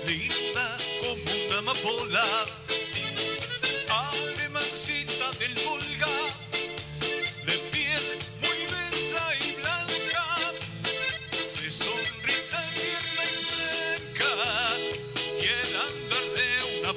[0.06, 2.24] linda como una amapola
[3.88, 6.03] alemancita del Volga,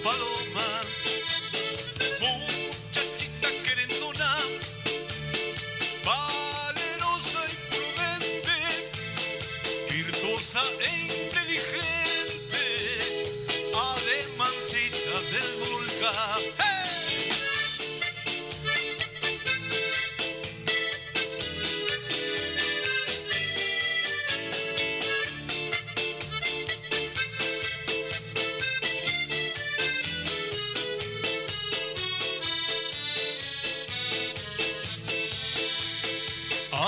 [0.03, 0.67] paloma,
[2.19, 4.37] muchachita querendona,
[6.05, 8.57] valerosa y prudente,
[9.93, 10.61] virtuosa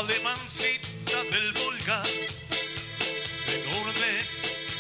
[0.10, 2.02] Alemancita del Volga,
[3.46, 4.40] de enormes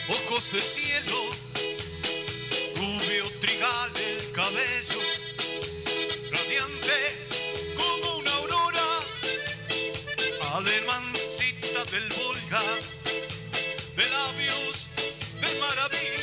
[0.09, 1.29] ojos de cielo,
[2.77, 5.01] rubio trigal el cabello,
[6.31, 6.97] radiante
[7.77, 8.87] como una aurora.
[10.55, 12.63] Alemancita del Volga,
[13.97, 14.87] de labios
[15.41, 16.18] de maravilla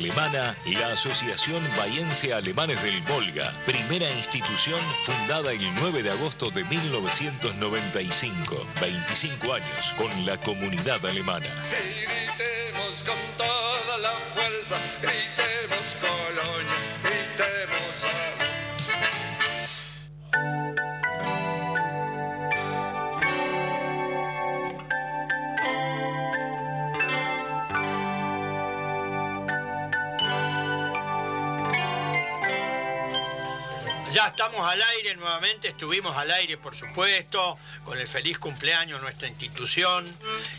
[0.00, 6.64] Alemana la Asociación Bahiense Alemanes del Volga, primera institución fundada el 9 de agosto de
[6.64, 11.48] 1995, 25 años con la comunidad alemana.
[35.30, 40.12] Nuevamente, estuvimos al aire por supuesto, con el feliz cumpleaños nuestra institución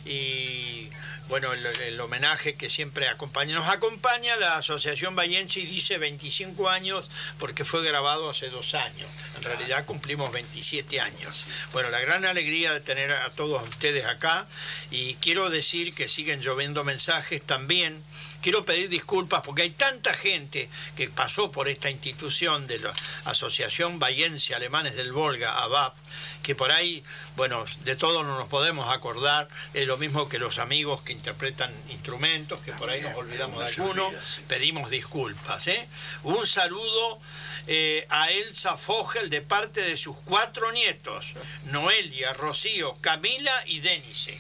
[0.06, 0.90] y
[1.28, 3.54] bueno, el, el homenaje que siempre acompaña.
[3.54, 9.10] Nos acompaña la Asociación Bayense y dice 25 años porque fue grabado hace dos años.
[9.42, 11.48] En realidad cumplimos 27 años.
[11.74, 14.46] Bueno, la gran alegría de tener a todos ustedes acá
[14.92, 18.04] y quiero decir que siguen lloviendo mensajes también.
[18.44, 22.94] Quiero pedir disculpas porque hay tanta gente que pasó por esta institución de la
[23.26, 25.96] Asociación Bayense Alemanes del Volga, ABAP,
[26.44, 27.04] que por ahí,
[27.36, 31.74] bueno, de todo no nos podemos acordar, es lo mismo que los amigos que interpretan
[31.90, 34.42] instrumentos, que por ahí nos olvidamos de uno se alguno, olvida, sí.
[34.48, 35.68] pedimos disculpas.
[35.68, 35.88] ¿eh?
[36.24, 37.20] Un saludo
[37.66, 41.34] eh, a Elsa Fogel de parte de sus cuatro nietos,
[41.68, 44.38] Noelia, Rocío, Camila y Denise.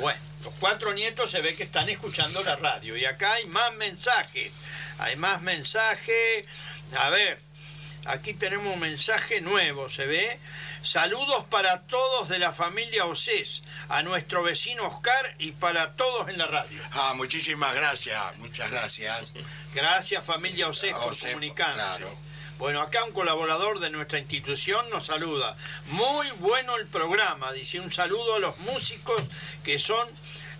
[0.00, 3.72] Bueno, los cuatro nietos se ve que están escuchando la radio y acá hay más
[3.74, 4.50] mensajes,
[4.98, 6.44] hay más mensajes,
[6.98, 7.40] a ver,
[8.06, 10.40] aquí tenemos un mensaje nuevo, ¿se ve?
[10.82, 16.38] Saludos para todos de la familia Osés, a nuestro vecino Oscar y para todos en
[16.38, 16.82] la radio.
[16.90, 19.34] Ah, muchísimas gracias, muchas gracias.
[19.72, 21.78] Gracias familia Osés por Osés, comunicarse.
[21.78, 22.35] claro.
[22.58, 25.54] Bueno, acá un colaborador de nuestra institución nos saluda.
[25.88, 29.22] Muy bueno el programa, dice un saludo a los músicos
[29.62, 30.08] que son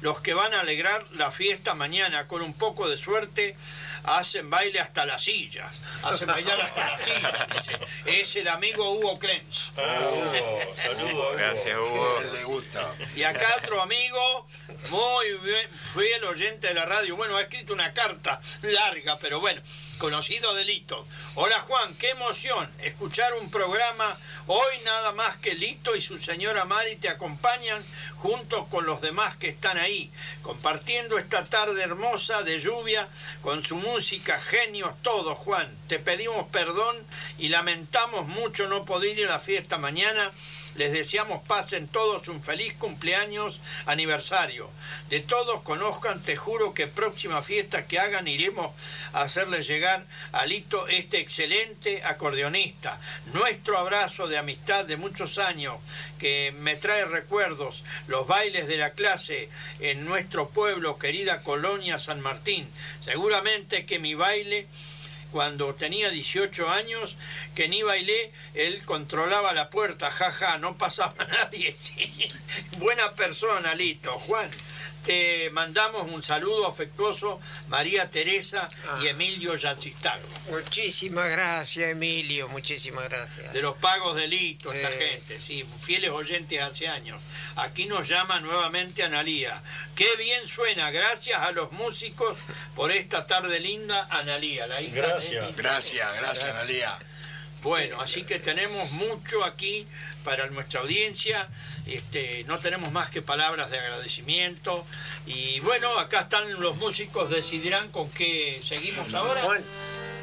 [0.03, 2.29] los que van a alegrar la fiesta mañana.
[2.29, 3.57] Con un poco de suerte
[4.05, 5.81] hacen baile hasta las sillas.
[6.03, 7.49] Hacen bailar hasta las sillas.
[7.55, 7.79] dice.
[8.07, 9.69] Es el amigo Hugo Krenz.
[9.77, 11.37] Oh, saludos.
[11.37, 12.21] Gracias, Hugo.
[12.33, 12.95] le gusta.
[13.15, 14.47] Y acá otro amigo,
[14.91, 17.17] muy bien, fiel oyente de la radio.
[17.17, 19.61] Bueno, ha escrito una carta larga, pero bueno,
[19.99, 21.07] conocido de Lito.
[21.35, 24.19] Hola Juan, qué emoción escuchar un programa.
[24.47, 27.85] Hoy nada más que Lito y su señora Mari te acompañan
[28.17, 30.11] junto con los demás que están ahí,
[30.43, 33.09] compartiendo esta tarde hermosa de lluvia
[33.43, 35.69] con su música, genios todos, Juan.
[35.87, 36.97] Te pedimos perdón
[37.39, 40.33] y lamentamos mucho no poder ir a la fiesta mañana.
[40.77, 44.69] Les deseamos pasen todos un feliz cumpleaños aniversario.
[45.09, 48.75] De todos conozcan, te juro que próxima fiesta que hagan iremos
[49.13, 53.01] a hacerles llegar a Lito este excelente acordeonista.
[53.33, 55.77] Nuestro abrazo de amistad de muchos años
[56.19, 59.49] que me trae recuerdos, los bailes de la clase
[59.81, 62.69] en nuestro pueblo, querida colonia San Martín.
[63.01, 64.67] Seguramente que mi baile
[65.37, 67.15] cuando tenía 18 años,
[67.55, 71.77] que ni bailé, él controlaba la puerta, jaja, no pasaba nadie.
[72.79, 74.19] Buena persona, Lito.
[74.21, 74.49] Juan,
[75.07, 78.69] te mandamos un saludo afectuoso, María Teresa
[79.01, 80.27] y Emilio Yachistago.
[80.51, 83.53] Muchísimas gracias, Emilio, muchísimas gracias.
[83.53, 87.21] De los pagos de Lito, esta gente, sí, fieles oyentes hace años.
[87.55, 89.63] Aquí nos llama nuevamente Analía.
[89.95, 92.37] Qué bien suena, gracias a los músicos
[92.75, 95.47] por esta tarde linda, Analía, la hija de Gracias.
[95.51, 96.93] mi- Gracias, gracias, Analia.
[97.63, 99.87] Bueno, así que tenemos mucho aquí
[100.27, 101.49] para nuestra audiencia.
[101.87, 104.85] Este, no tenemos más que palabras de agradecimiento.
[105.25, 109.41] Y bueno, acá están los músicos, decidirán con qué seguimos ahora.
[109.43, 109.65] Juan,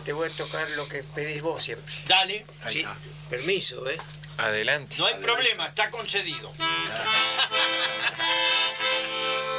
[0.04, 1.96] te voy a tocar lo que pedís vos siempre.
[2.06, 2.98] Dale, Ahí Sí, está.
[3.30, 3.98] permiso, ¿eh?
[4.38, 4.98] Adelante.
[4.98, 6.52] no hay problema, está concedido.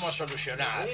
[0.00, 0.88] vamos a solucionar.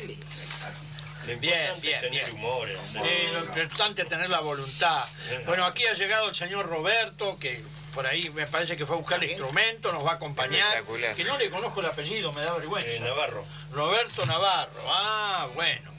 [1.27, 2.35] Bien, bien, tener bien.
[2.35, 2.69] humor.
[2.69, 2.77] ¿eh?
[2.93, 5.05] Sí, lo importante es tener la voluntad.
[5.45, 7.63] Bueno, aquí ha llegado el señor Roberto, que
[7.95, 10.69] por ahí me parece que fue a buscar el instrumento, nos va a acompañar.
[10.69, 11.15] Espectacular.
[11.17, 12.89] Que no le conozco el apellido, me da vergüenza.
[12.89, 13.45] Eh, Navarro.
[13.73, 14.83] Roberto Navarro.
[14.89, 15.93] Ah, bueno.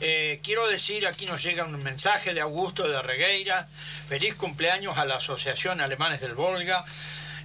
[0.00, 3.68] Eh, quiero decir, aquí nos llega un mensaje de Augusto de Regueira.
[4.08, 6.84] Feliz cumpleaños a la Asociación Alemanes del Volga,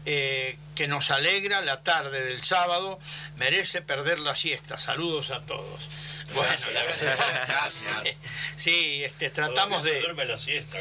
[0.06, 3.00] eh, que nos alegra la tarde del sábado.
[3.38, 4.80] Merece perder la siesta.
[4.80, 5.90] Saludos a todos.
[6.34, 7.46] Bueno, la verdad.
[7.48, 8.18] Gracias.
[8.56, 10.78] Sí, este, tratamos de, la siesta,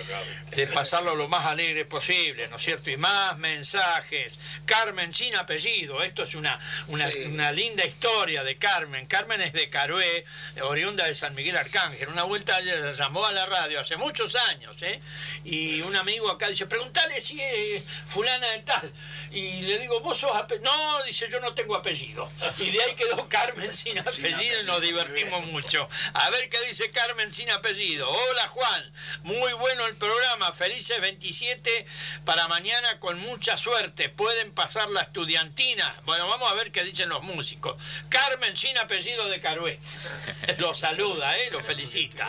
[0.55, 2.91] de pasarlo lo más alegre posible, ¿no es cierto?
[2.91, 4.39] Y más mensajes.
[4.67, 7.23] Carmen sin apellido, esto es una, una, Sí.
[7.25, 9.07] una linda historia de Carmen.
[9.07, 10.25] Carmen es de Carué,
[10.63, 12.09] oriunda de San Miguel Arcángel.
[12.09, 15.01] Una vuelta le llamó a la radio hace muchos años, ¿eh?
[15.45, 18.93] Y un amigo acá dice, preguntale si es fulana de tal.
[19.31, 20.71] Y le digo, vos sos apellido.
[20.71, 22.31] No, dice, yo no tengo apellido.
[22.59, 25.89] Y de ahí quedó Carmen sin apellido y nos divertimos mucho.
[26.15, 28.09] A ver qué dice Carmen sin apellido.
[28.11, 30.53] Hola Juan, muy bueno el programa.
[30.53, 31.87] Felices 27
[32.25, 34.09] para mañana con mucha suerte.
[34.09, 35.95] Pueden pasar la estudiantina.
[36.05, 37.77] Bueno, vamos a ver qué dicen los músicos.
[38.09, 39.79] Carmen sin apellido de Carué.
[40.59, 41.51] Lo saluda, ¿eh?
[41.51, 42.29] lo felicita.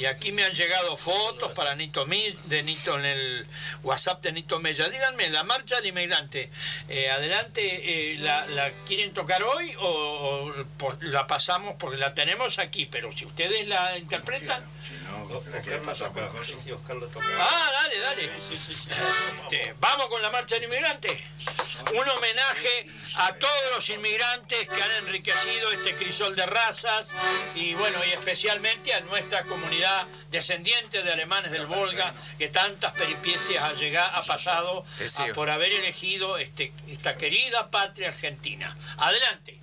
[0.00, 3.46] Y aquí me han llegado fotos para Nito Mi- de Nito en el
[3.82, 4.88] WhatsApp de Nito Mella.
[4.88, 6.50] Díganme, la marcha del inmigrante,
[6.88, 12.14] eh, adelante, eh, la, la quieren tocar hoy o, o, pues, la pasamos porque la
[12.14, 12.86] tenemos aquí?
[12.86, 14.66] Pero si ustedes la interpretan.
[14.80, 16.58] Si no, la quieren pasar por coso.
[17.38, 18.30] Ah, dale, dale.
[18.40, 18.88] Sí, sí, sí.
[19.42, 21.08] Este, vamos con la marcha del inmigrante.
[21.92, 22.86] Un homenaje
[23.16, 27.08] a todos los inmigrantes que han enriquecido este crisol de razas
[27.54, 29.89] y bueno, y especialmente a nuestra comunidad
[30.30, 34.84] descendiente de alemanes del Volga que tantas peripecias ha llegado, ha pasado
[35.30, 38.76] a- por haber elegido este, esta querida patria argentina.
[38.98, 39.58] Adelante.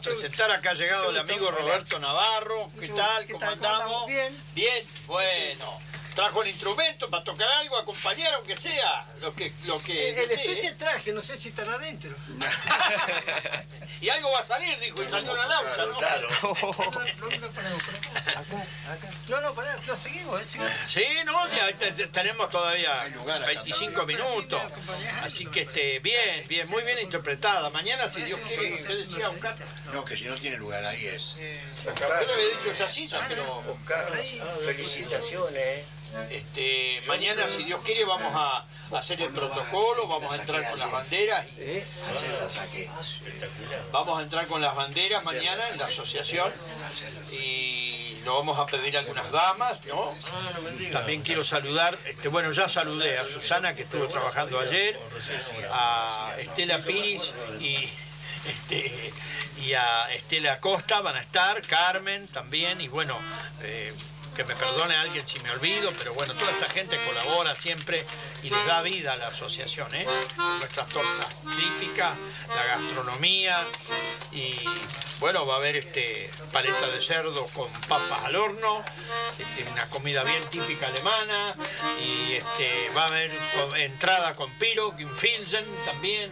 [0.00, 2.70] Presentar acá ha llegado el amigo Roberto Navarro.
[2.78, 3.26] ¿Qué tal?
[3.26, 4.06] ¿qué ¿Cómo andamos?
[4.06, 4.42] Bien.
[4.54, 5.78] Bien, bueno.
[6.14, 10.52] trajo el instrumento para tocar algo, acompañar aunque sea, lo que, lo que El desee.
[10.52, 12.14] estuche traje, no sé si están adentro.
[14.00, 15.96] y algo va a salir, dijo, y salió una laucha, ¿no?
[15.98, 16.28] Claro.
[19.28, 20.44] No, no, pará, lo seguimos, ¿eh?
[20.44, 20.72] seguimos.
[20.88, 24.18] Sí, no, ya te- te- tenemos todavía Hay lugar acá 25 también.
[24.20, 24.60] minutos.
[25.22, 27.70] Así que este, bien, bien, muy bien interpretada.
[27.70, 29.54] Mañana, si Dios quiere, ¿qué decía Oscar?
[29.92, 31.36] No, que si no tiene lugar ahí es.
[31.84, 34.10] Yo le había dicho esta silla, pero Oscar,
[34.64, 35.84] felicitaciones.
[36.30, 38.64] Este, mañana, si Dios quiere, vamos a
[38.98, 41.46] hacer el protocolo, vamos a entrar con las banderas.
[41.58, 41.84] y- ¿eh?
[43.92, 46.52] Vamos a entrar con las banderas mañana en la asociación
[47.32, 50.12] y lo vamos a pedir a algunas damas, ¿no?
[50.92, 54.98] También quiero saludar, este, bueno, ya saludé a Susana que estuvo trabajando ayer,
[55.72, 57.76] a Estela Piris y,
[58.46, 59.12] este,
[59.62, 63.16] y a Estela Costa van a estar, Carmen también, y bueno,
[63.62, 63.94] eh,
[64.40, 68.06] que me perdone alguien si me olvido, pero bueno, toda esta gente colabora siempre
[68.42, 70.06] y le da vida a la asociación, ¿eh?
[70.60, 71.28] Nuestras tortas
[71.58, 72.16] típicas,
[72.48, 73.62] la gastronomía
[74.32, 74.54] y
[75.18, 78.82] bueno, va a haber este paleta de cerdo con papas al horno,
[79.38, 81.54] este, una comida bien típica alemana
[82.02, 83.38] y este va a haber
[83.76, 86.30] entrada con piro, Filsen también.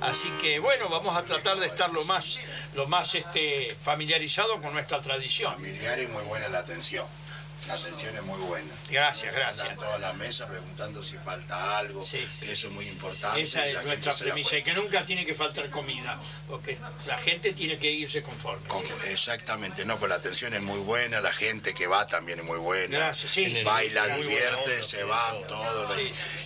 [0.00, 2.40] Así que bueno, vamos a tratar de estar lo más
[2.74, 5.52] lo más este familiarizado con nuestra tradición.
[5.52, 7.06] Familiar y muy buena la atención.
[7.68, 8.74] La atención es muy buena.
[8.90, 9.76] Gracias, gracias.
[9.76, 12.02] toda la mesa preguntando si falta algo.
[12.02, 13.40] Sí, sí, que eso es muy importante.
[13.42, 17.78] Esa es nuestra premisa y que nunca tiene que faltar comida, porque la gente tiene
[17.78, 18.66] que irse conforme.
[18.68, 22.44] Con- Exactamente, no, pues la atención es muy buena, la gente que va también es
[22.44, 22.98] muy buena.
[22.98, 23.62] Gracias, sí.
[23.64, 25.94] Baila, divierte, se van, todo.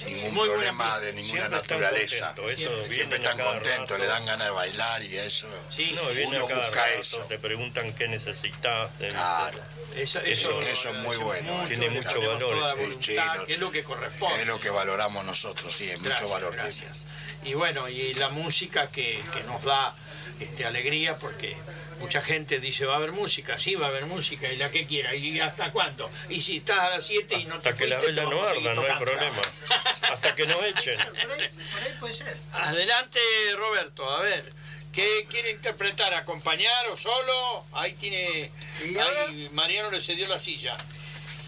[0.07, 2.35] ningún Muy problema de ninguna Siempre están naturaleza.
[2.49, 3.99] eso Siempre están contentos, rato.
[3.99, 5.49] le dan ganas de bailar y eso.
[5.75, 7.19] Sí, No, Uno busca rato, eso.
[7.25, 8.97] te preguntan qué necesitas.
[8.99, 9.59] de- Claro,
[9.95, 11.65] eso, Eso- eso es muy bueno.
[11.67, 14.41] Tiene le mucho valor, sí, sí, que es lo que corresponde.
[14.41, 16.55] es lo que valoramos nosotros, sí, es mucho valor.
[16.55, 17.07] gracias.
[17.45, 19.95] Y bueno, y la música que, que nos da
[20.41, 21.57] este, alegría, porque
[22.01, 24.87] mucha gente dice, va a haber música, sí, va a haber música, y la que
[24.87, 26.11] quiera, y hasta cuándo.
[26.29, 28.43] Y si estás a las 7 y no te Hasta que la fuiste, vela no
[28.43, 29.43] arda, no hay problema.
[30.03, 30.99] Hasta que nos echen.
[30.99, 32.37] Por ahí, por ahí puede ser.
[32.53, 33.21] Adelante,
[33.57, 34.53] Roberto, a ver.
[34.93, 36.15] ¿Qué quiere interpretar?
[36.15, 37.67] ¿Acompañar o solo?
[37.75, 38.51] Ahí tiene.
[38.81, 40.75] Ahí Mariano le cedió la silla.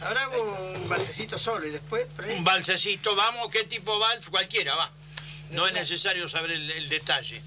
[0.01, 0.43] Ahora hago
[0.77, 2.07] un balsecito solo y después.
[2.37, 4.29] Un valsecito, vamos, ¿qué tipo vals?
[4.29, 4.91] Cualquiera, va.
[5.51, 7.43] No es necesario saber el, el detalle.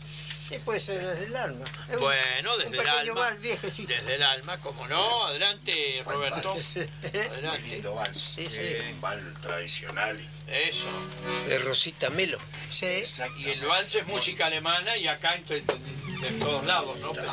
[0.49, 1.63] Sí, puede ser desde el alma.
[1.89, 3.13] Es Bueno, un desde el alma.
[3.21, 3.93] vals viejecito.
[3.93, 5.27] Desde el alma, como no.
[5.27, 6.53] Adelante, Roberto.
[6.53, 6.89] Muy
[7.21, 7.61] Adelante.
[7.69, 8.33] lindo vals.
[8.35, 8.61] Sí, sí.
[8.91, 10.19] Un vals tradicional.
[10.47, 10.89] Eso.
[11.47, 12.37] De Rosita Melo.
[12.69, 13.05] Sí.
[13.37, 17.13] Y el vals es música alemana y acá en, en- en todos lados, ¿no?
[17.13, 17.31] Pero,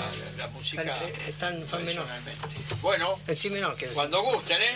[0.00, 0.82] La, la música.
[1.28, 2.06] Está en- fa menor.
[2.82, 4.74] Bueno, En sí menor, cuando gusten, ¿eh?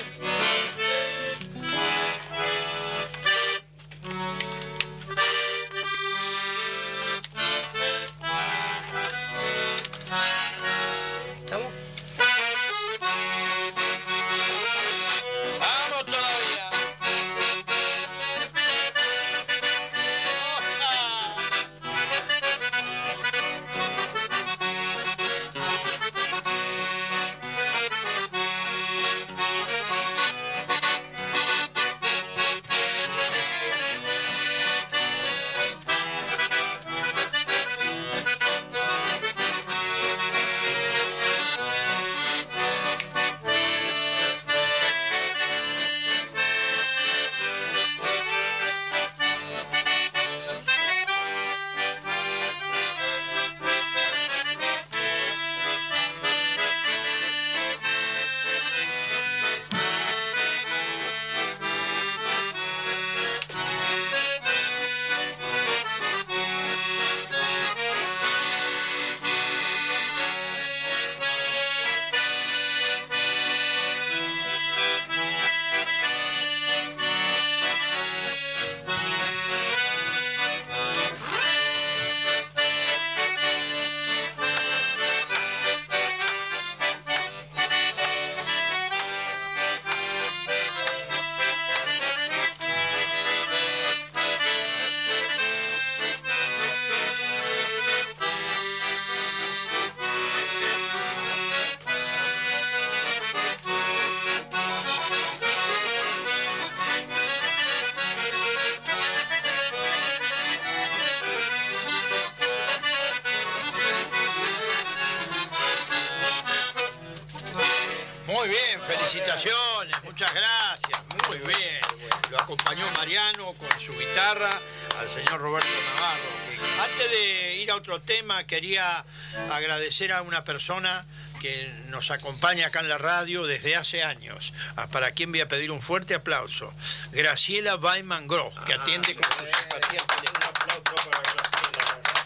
[128.55, 129.05] Quería
[129.51, 131.05] agradecer a una persona
[131.41, 135.49] que nos acompaña acá en la radio desde hace años, a- para quien voy a
[135.49, 136.73] pedir un fuerte aplauso.
[137.11, 140.45] Graciela Baiman Gross, que atiende con su simpatía al teléfono.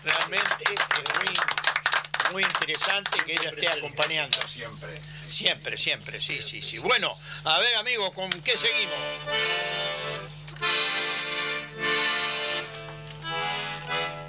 [0.05, 0.81] Realmente es
[1.19, 4.37] muy, muy interesante que ella esté acompañando.
[4.47, 5.01] Siempre.
[5.31, 6.77] Siempre, siempre, sí, sí, sí.
[6.79, 7.11] Bueno,
[7.45, 8.95] a ver, amigo, ¿con qué seguimos?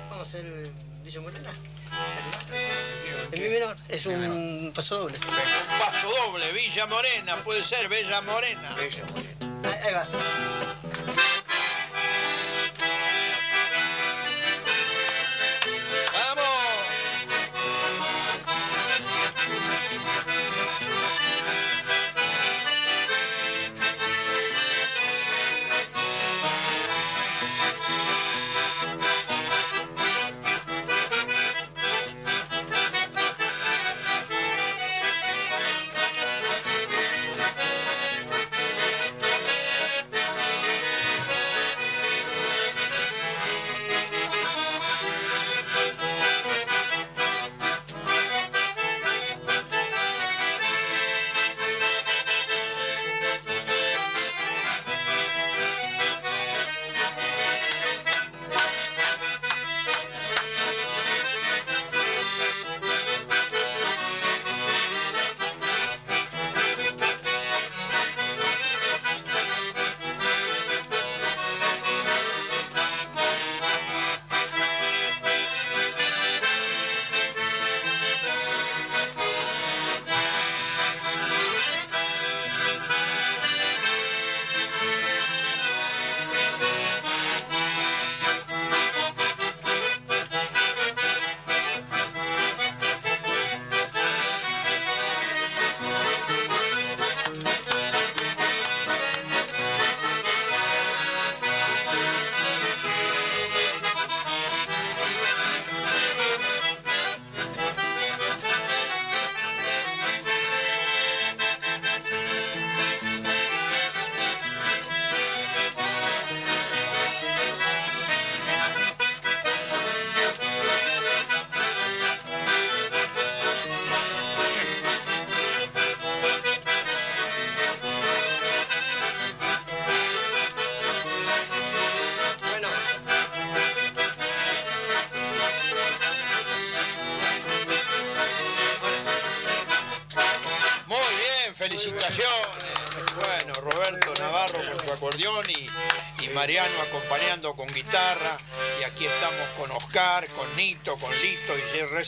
[0.10, 0.72] Vamos a hacer eh,
[1.04, 1.52] Villa Morena.
[3.32, 5.18] Mi menor, es un paso doble.
[5.18, 8.76] Un paso doble, Villa Morena, puede ser Bella Morena.
[8.76, 8.90] Ahí,
[9.86, 10.49] ahí va.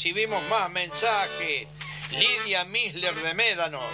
[0.01, 1.67] Recibimos más mensajes.
[2.09, 3.85] Lidia Misler de Médanos.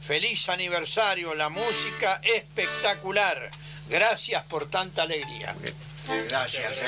[0.00, 3.50] Feliz aniversario, la música espectacular.
[3.90, 5.54] Gracias por tanta alegría.
[6.30, 6.82] Gracias.
[6.82, 6.86] eh.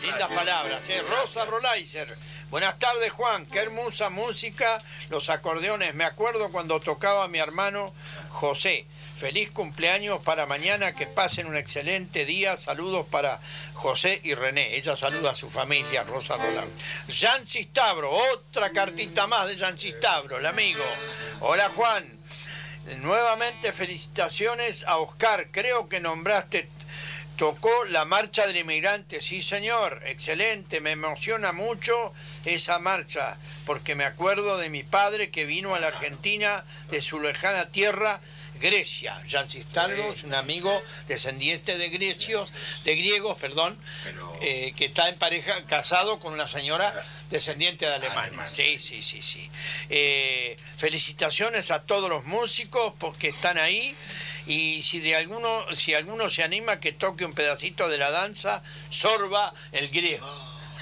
[0.00, 1.02] Lindas palabras, ¿eh?
[1.02, 2.16] Rosa Rolaiser.
[2.48, 3.44] Buenas tardes, Juan.
[3.44, 5.94] Qué hermosa música, los acordeones.
[5.94, 7.92] Me acuerdo cuando tocaba mi hermano
[8.30, 8.86] José.
[9.18, 12.56] Feliz cumpleaños para mañana, que pasen un excelente día.
[12.56, 13.40] Saludos para
[13.74, 14.76] José y René.
[14.76, 16.70] Ella saluda a su familia, Rosa Roland.
[17.10, 20.84] Jan Cistabro, otra cartita más de Jan Cistabro, el amigo.
[21.40, 22.06] Hola, Juan.
[22.98, 25.48] Nuevamente felicitaciones a Oscar.
[25.50, 26.68] Creo que nombraste
[27.38, 32.12] tocó la marcha del inmigrante, sí señor, excelente, me emociona mucho
[32.44, 37.20] esa marcha, porque me acuerdo de mi padre que vino a la Argentina de su
[37.20, 38.20] lejana tierra,
[38.58, 39.22] Grecia.
[39.28, 42.52] Jan Cistalgos, un amigo descendiente de grecios,
[42.84, 43.78] de griegos, perdón,
[44.42, 46.92] eh, que está en pareja, casado con una señora
[47.30, 48.46] descendiente de Alemania.
[48.46, 49.50] Sí, sí, sí, sí.
[49.90, 53.94] Eh, felicitaciones a todos los músicos porque están ahí
[54.46, 58.62] y si de alguno si alguno se anima que toque un pedacito de la danza
[58.88, 60.26] sorba el griego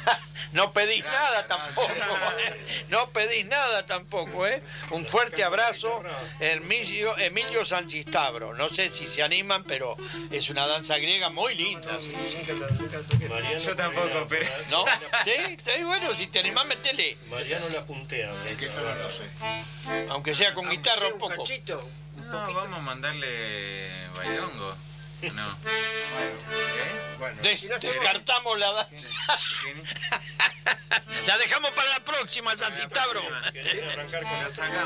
[0.52, 1.92] no pedís nada tampoco
[2.38, 2.84] ¿eh?
[2.88, 4.62] no pedís nada tampoco ¿eh?
[4.90, 6.02] un fuerte abrazo
[6.40, 9.96] Emilio, Emilio Sancistabro no sé si se animan pero
[10.30, 12.36] es una danza griega muy linda sí, sí.
[13.64, 14.46] Yo tampoco, pero.
[14.70, 14.84] ¿no?
[15.24, 18.32] sí bueno si te animás metele Mariano la puntea.
[20.10, 21.44] aunque sea con guitarra un poco
[22.16, 23.28] No, vamos a mandarle
[24.16, 24.85] bailongo.
[25.22, 25.58] No.
[27.18, 29.12] Bueno, Descartamos la danza.
[31.26, 33.20] La dejamos para la próxima, Santitabro.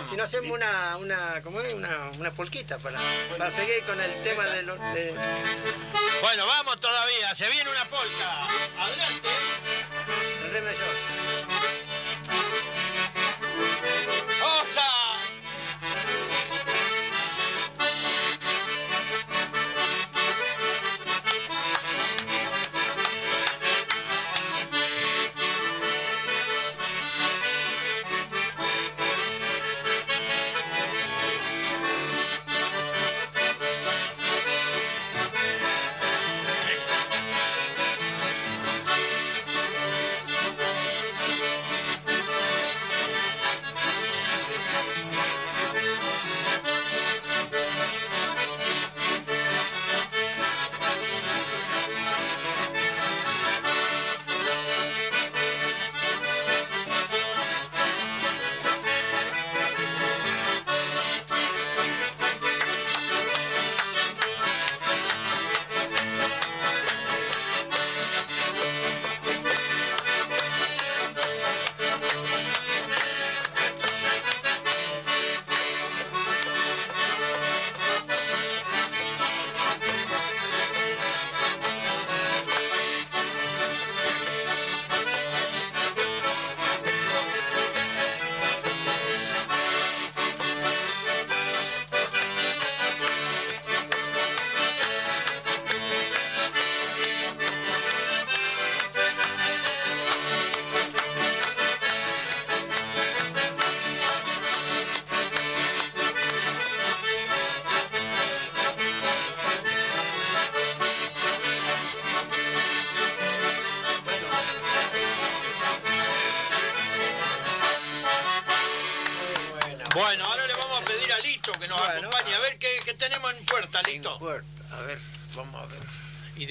[0.08, 1.74] Si no hacemos una, una, ¿cómo es?
[1.74, 1.88] Una,
[2.18, 2.98] una polquita para,
[3.36, 4.78] para seguir con el tema de los...
[4.94, 5.14] de-
[6.22, 7.34] Bueno, vamos todavía.
[7.34, 8.42] Se viene una polka.
[8.78, 9.28] Adelante.
[10.42, 10.94] del re mayor.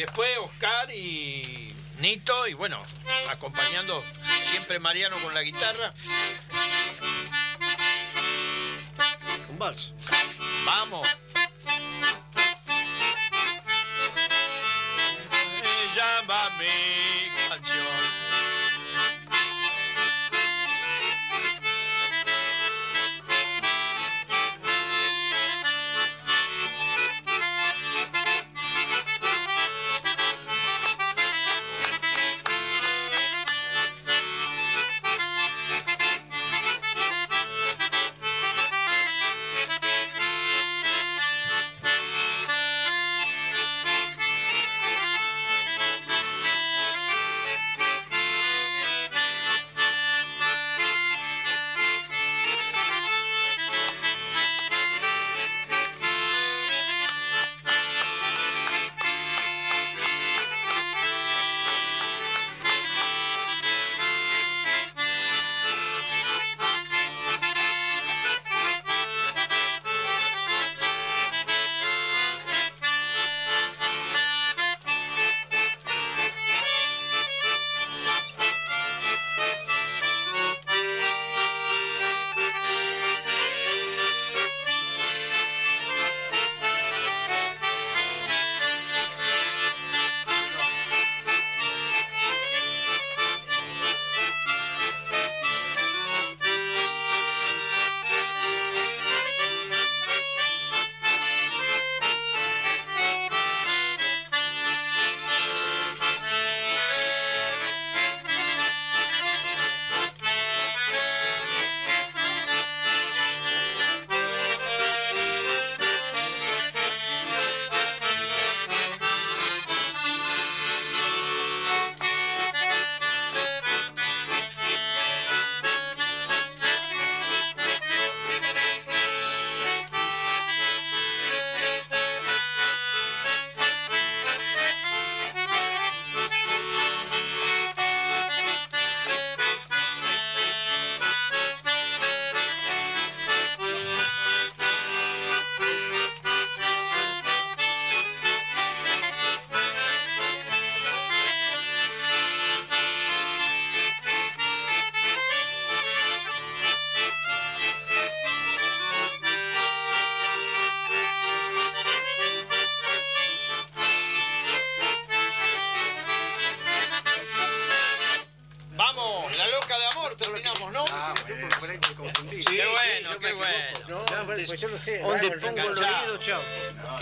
[0.01, 2.81] Después Oscar y Nito, y bueno,
[3.29, 4.01] acompañando
[4.49, 5.93] siempre Mariano con la guitarra.
[9.49, 9.93] Un vals.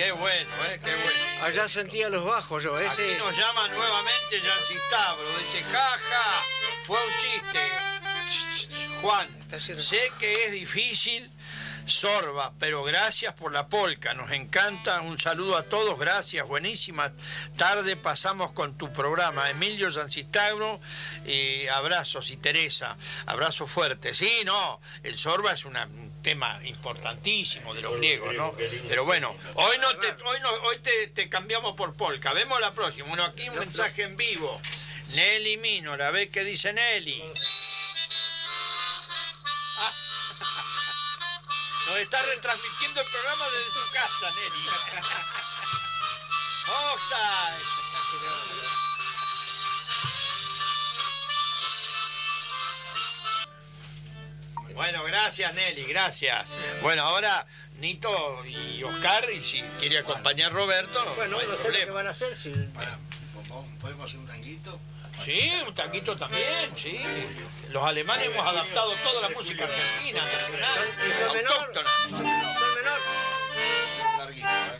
[0.08, 1.44] Qué bueno, eh, qué bueno.
[1.44, 3.18] Allá sentía los bajos yo, Aquí ese.
[3.18, 5.38] nos llama nuevamente Yancy Tabro.
[5.40, 6.44] Dice, jaja,
[6.86, 7.60] fue un chiste.
[9.02, 9.28] Juan,
[9.60, 11.30] sé que es difícil,
[11.86, 14.14] Sorba, pero gracias por la polca.
[14.14, 15.02] Nos encanta.
[15.02, 15.98] Un saludo a todos.
[16.00, 16.46] Gracias.
[16.48, 17.12] Buenísima
[17.58, 19.50] tarde pasamos con tu programa.
[19.50, 20.80] Emilio Zancistagro,
[21.26, 22.30] eh, abrazos.
[22.32, 24.14] Y Teresa, abrazo fuerte.
[24.16, 28.54] Sí, no, el Sorba es una- un tema importantísimo de los griegos, ¿no?
[28.90, 32.34] Pero bueno, hoy no te, hoy no, hoy te, te cambiamos por polka.
[32.34, 33.08] Vemos la próxima.
[33.14, 34.60] Uno aquí un mensaje en vivo.
[35.12, 37.24] Nelly Minora, ve qué dice Nelly.
[39.80, 39.94] Ah.
[41.88, 44.68] Nos está retransmitiendo el programa desde su casa, Nelly.
[46.92, 48.47] Offside.
[54.78, 56.54] Bueno, gracias Nelly, gracias.
[56.82, 57.46] Bueno, ahora
[57.80, 62.06] Nito y Oscar, y si quiere acompañar Roberto, Bueno, no no sé lo que van
[62.08, 62.36] a hacer.
[62.36, 62.52] Si...
[62.52, 62.96] Para,
[63.82, 64.80] ¿Podemos hacer un tanguito?
[65.26, 67.00] Sí, un taquito también, sí.
[67.72, 70.80] Los alemanes hemos adaptado toda la música argentina, nacional,
[71.10, 71.54] ¿Y sol menor?
[71.54, 71.90] autóctona.
[72.10, 73.00] Sol menor.
[74.20, 74.78] Larguito, ¿eh?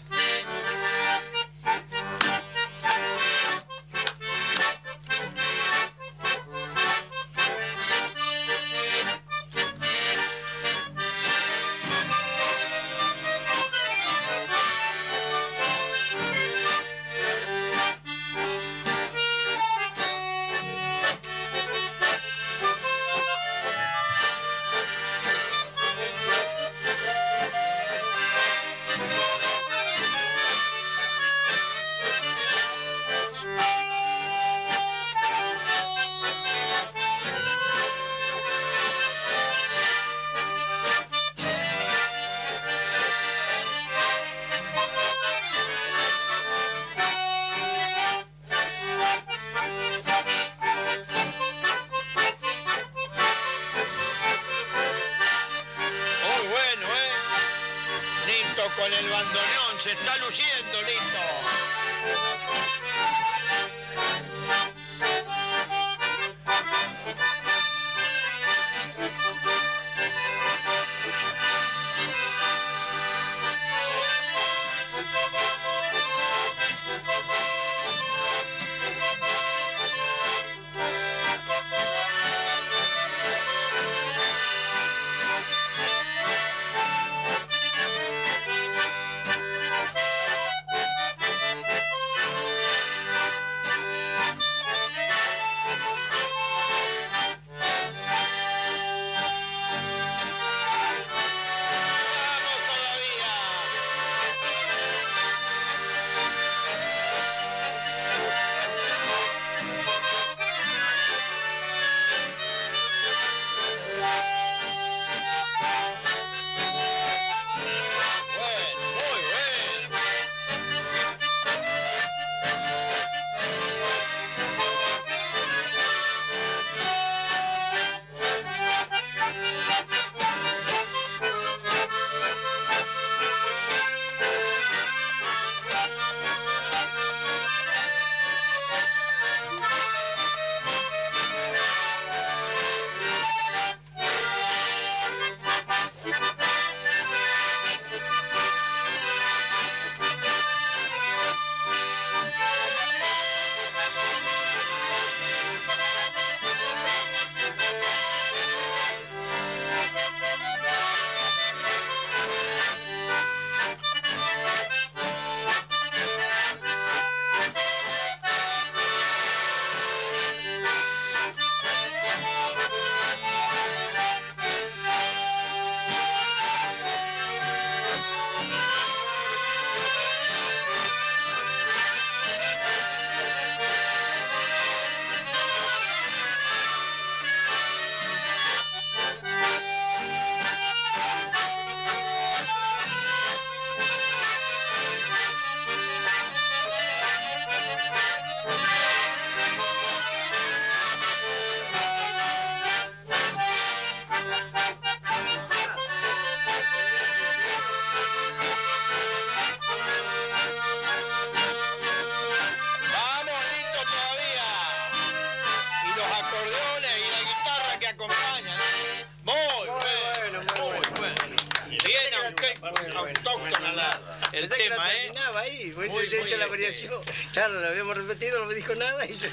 [228.68, 229.28] Dijo nada y yo...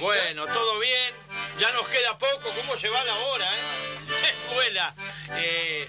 [0.00, 1.14] Bueno, todo bien.
[1.58, 2.50] Ya nos queda poco.
[2.56, 4.34] ¿Cómo se va la hora, eh?
[4.54, 4.94] Vuela.
[5.36, 5.88] Eh,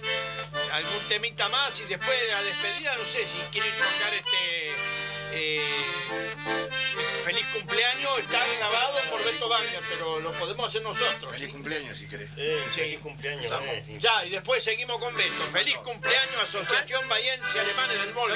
[0.74, 4.74] algún temita más y después de la despedida, no sé si quieren tocar este.
[5.34, 5.64] eh,
[7.24, 8.20] feliz cumpleaños.
[8.20, 11.32] Está grabado por Beto Banger, pero lo podemos hacer nosotros.
[11.32, 12.30] Feliz cumpleaños si querés.
[12.38, 13.52] Eh, feliz cumpleaños.
[13.52, 13.98] eh.
[14.00, 15.44] Ya, y después seguimos con Beto.
[15.52, 18.36] Feliz cumpleaños, Asociación Bahiense Alemanes del Volga.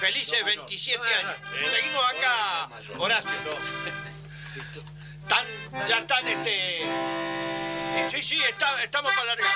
[0.00, 1.36] Felices 27 años.
[1.70, 2.68] Seguimos acá,
[2.98, 4.01] Horacio.
[5.22, 6.82] Están- ya están este.
[8.10, 9.46] Sí, sí, está- estamos para largar.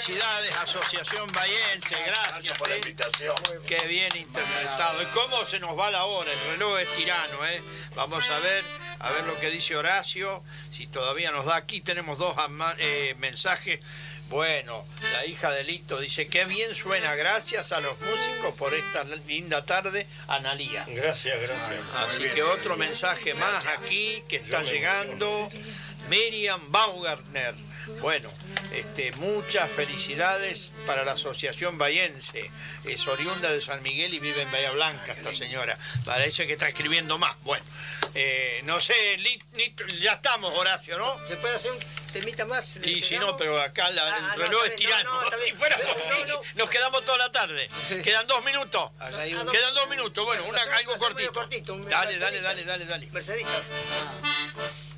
[0.00, 2.58] Felicidades, Asociación Bahiense, gracias.
[2.58, 2.78] por la ¿eh?
[2.78, 3.34] invitación.
[3.66, 5.02] Qué bien interpretado.
[5.02, 6.30] ¿Y cómo se nos va la hora?
[6.32, 7.62] El reloj es tirano, ¿eh?
[7.94, 8.64] Vamos a ver,
[8.98, 11.56] a ver lo que dice Horacio, si todavía nos da.
[11.56, 12.34] Aquí tenemos dos
[12.78, 13.80] eh, mensajes.
[14.30, 19.02] Bueno, la hija de Lito dice, qué bien suena, gracias a los músicos por esta
[19.04, 20.84] linda tarde, Analía.
[20.86, 21.82] Gracias, gracias.
[21.96, 25.50] Así que otro mensaje más aquí que está llegando.
[26.08, 27.69] Miriam Baumgartner.
[28.00, 28.30] Bueno,
[28.72, 32.50] este, muchas felicidades para la Asociación Bahiense.
[32.84, 35.78] Es oriunda de San Miguel y vive en Bahía Blanca esta señora.
[36.04, 37.36] Parece que está escribiendo más.
[37.42, 37.64] Bueno,
[38.14, 39.42] eh, no sé, Li-
[40.00, 41.16] ya estamos, Horacio, ¿no?
[41.28, 41.78] ¿Se puede hacer un
[42.12, 42.76] temita más?
[42.84, 45.12] Y si no, pero acá la- Ah, el reloj es tirano.
[45.14, 47.68] no, no, está si fuera por mí, nos quedamos toda la tarde.
[48.02, 48.90] Quedan dos minutos.
[49.52, 50.24] Quedan dos minutos.
[50.24, 51.32] Bueno, una, algo cortito.
[51.88, 53.06] Dale, dale, dale, dale, dale.
[53.12, 53.48] Mercedita.
[53.50, 54.89] Mercedita.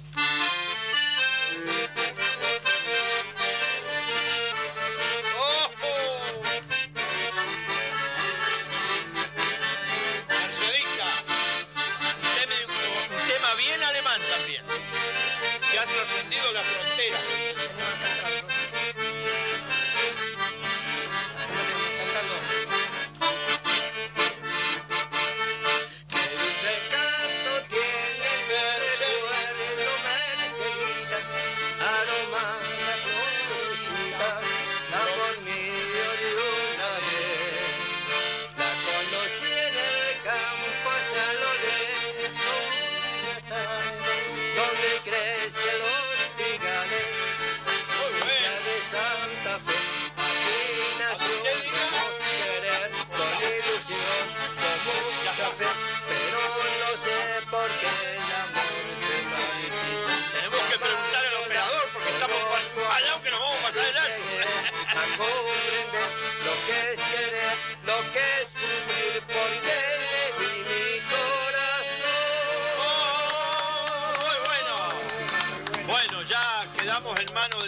[16.51, 17.52] La frontera.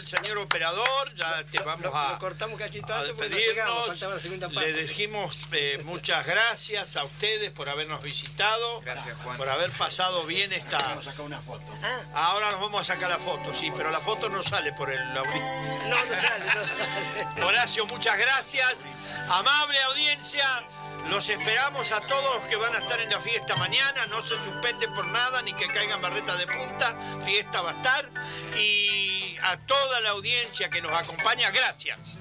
[0.06, 1.14] Señor operador.
[1.14, 2.12] Ya te vamos Lo, a.
[2.12, 3.86] lo cortamos cachito a antes porque no llegamos, despedirnos.
[3.89, 9.36] faltaba la segunda Le dijimos eh, muchas gracias a ustedes por habernos visitado, Gracias, Juan.
[9.36, 10.78] por haber pasado bien esta.
[10.78, 11.72] Vamos a sacar una foto.
[12.14, 15.01] Ahora nos vamos a sacar la foto, sí, pero la foto no sale por el
[15.16, 15.40] audio.
[15.89, 17.44] No, no sale, no sale.
[17.44, 18.86] Horacio, muchas gracias.
[19.28, 20.64] Amable audiencia,
[21.10, 24.06] los esperamos a todos los que van a estar en la fiesta mañana.
[24.06, 26.94] No se suspende por nada ni que caigan barretas de punta.
[27.22, 28.10] Fiesta va a estar.
[28.56, 29.14] Y
[29.44, 32.16] a toda la audiencia que nos acompaña, gracias.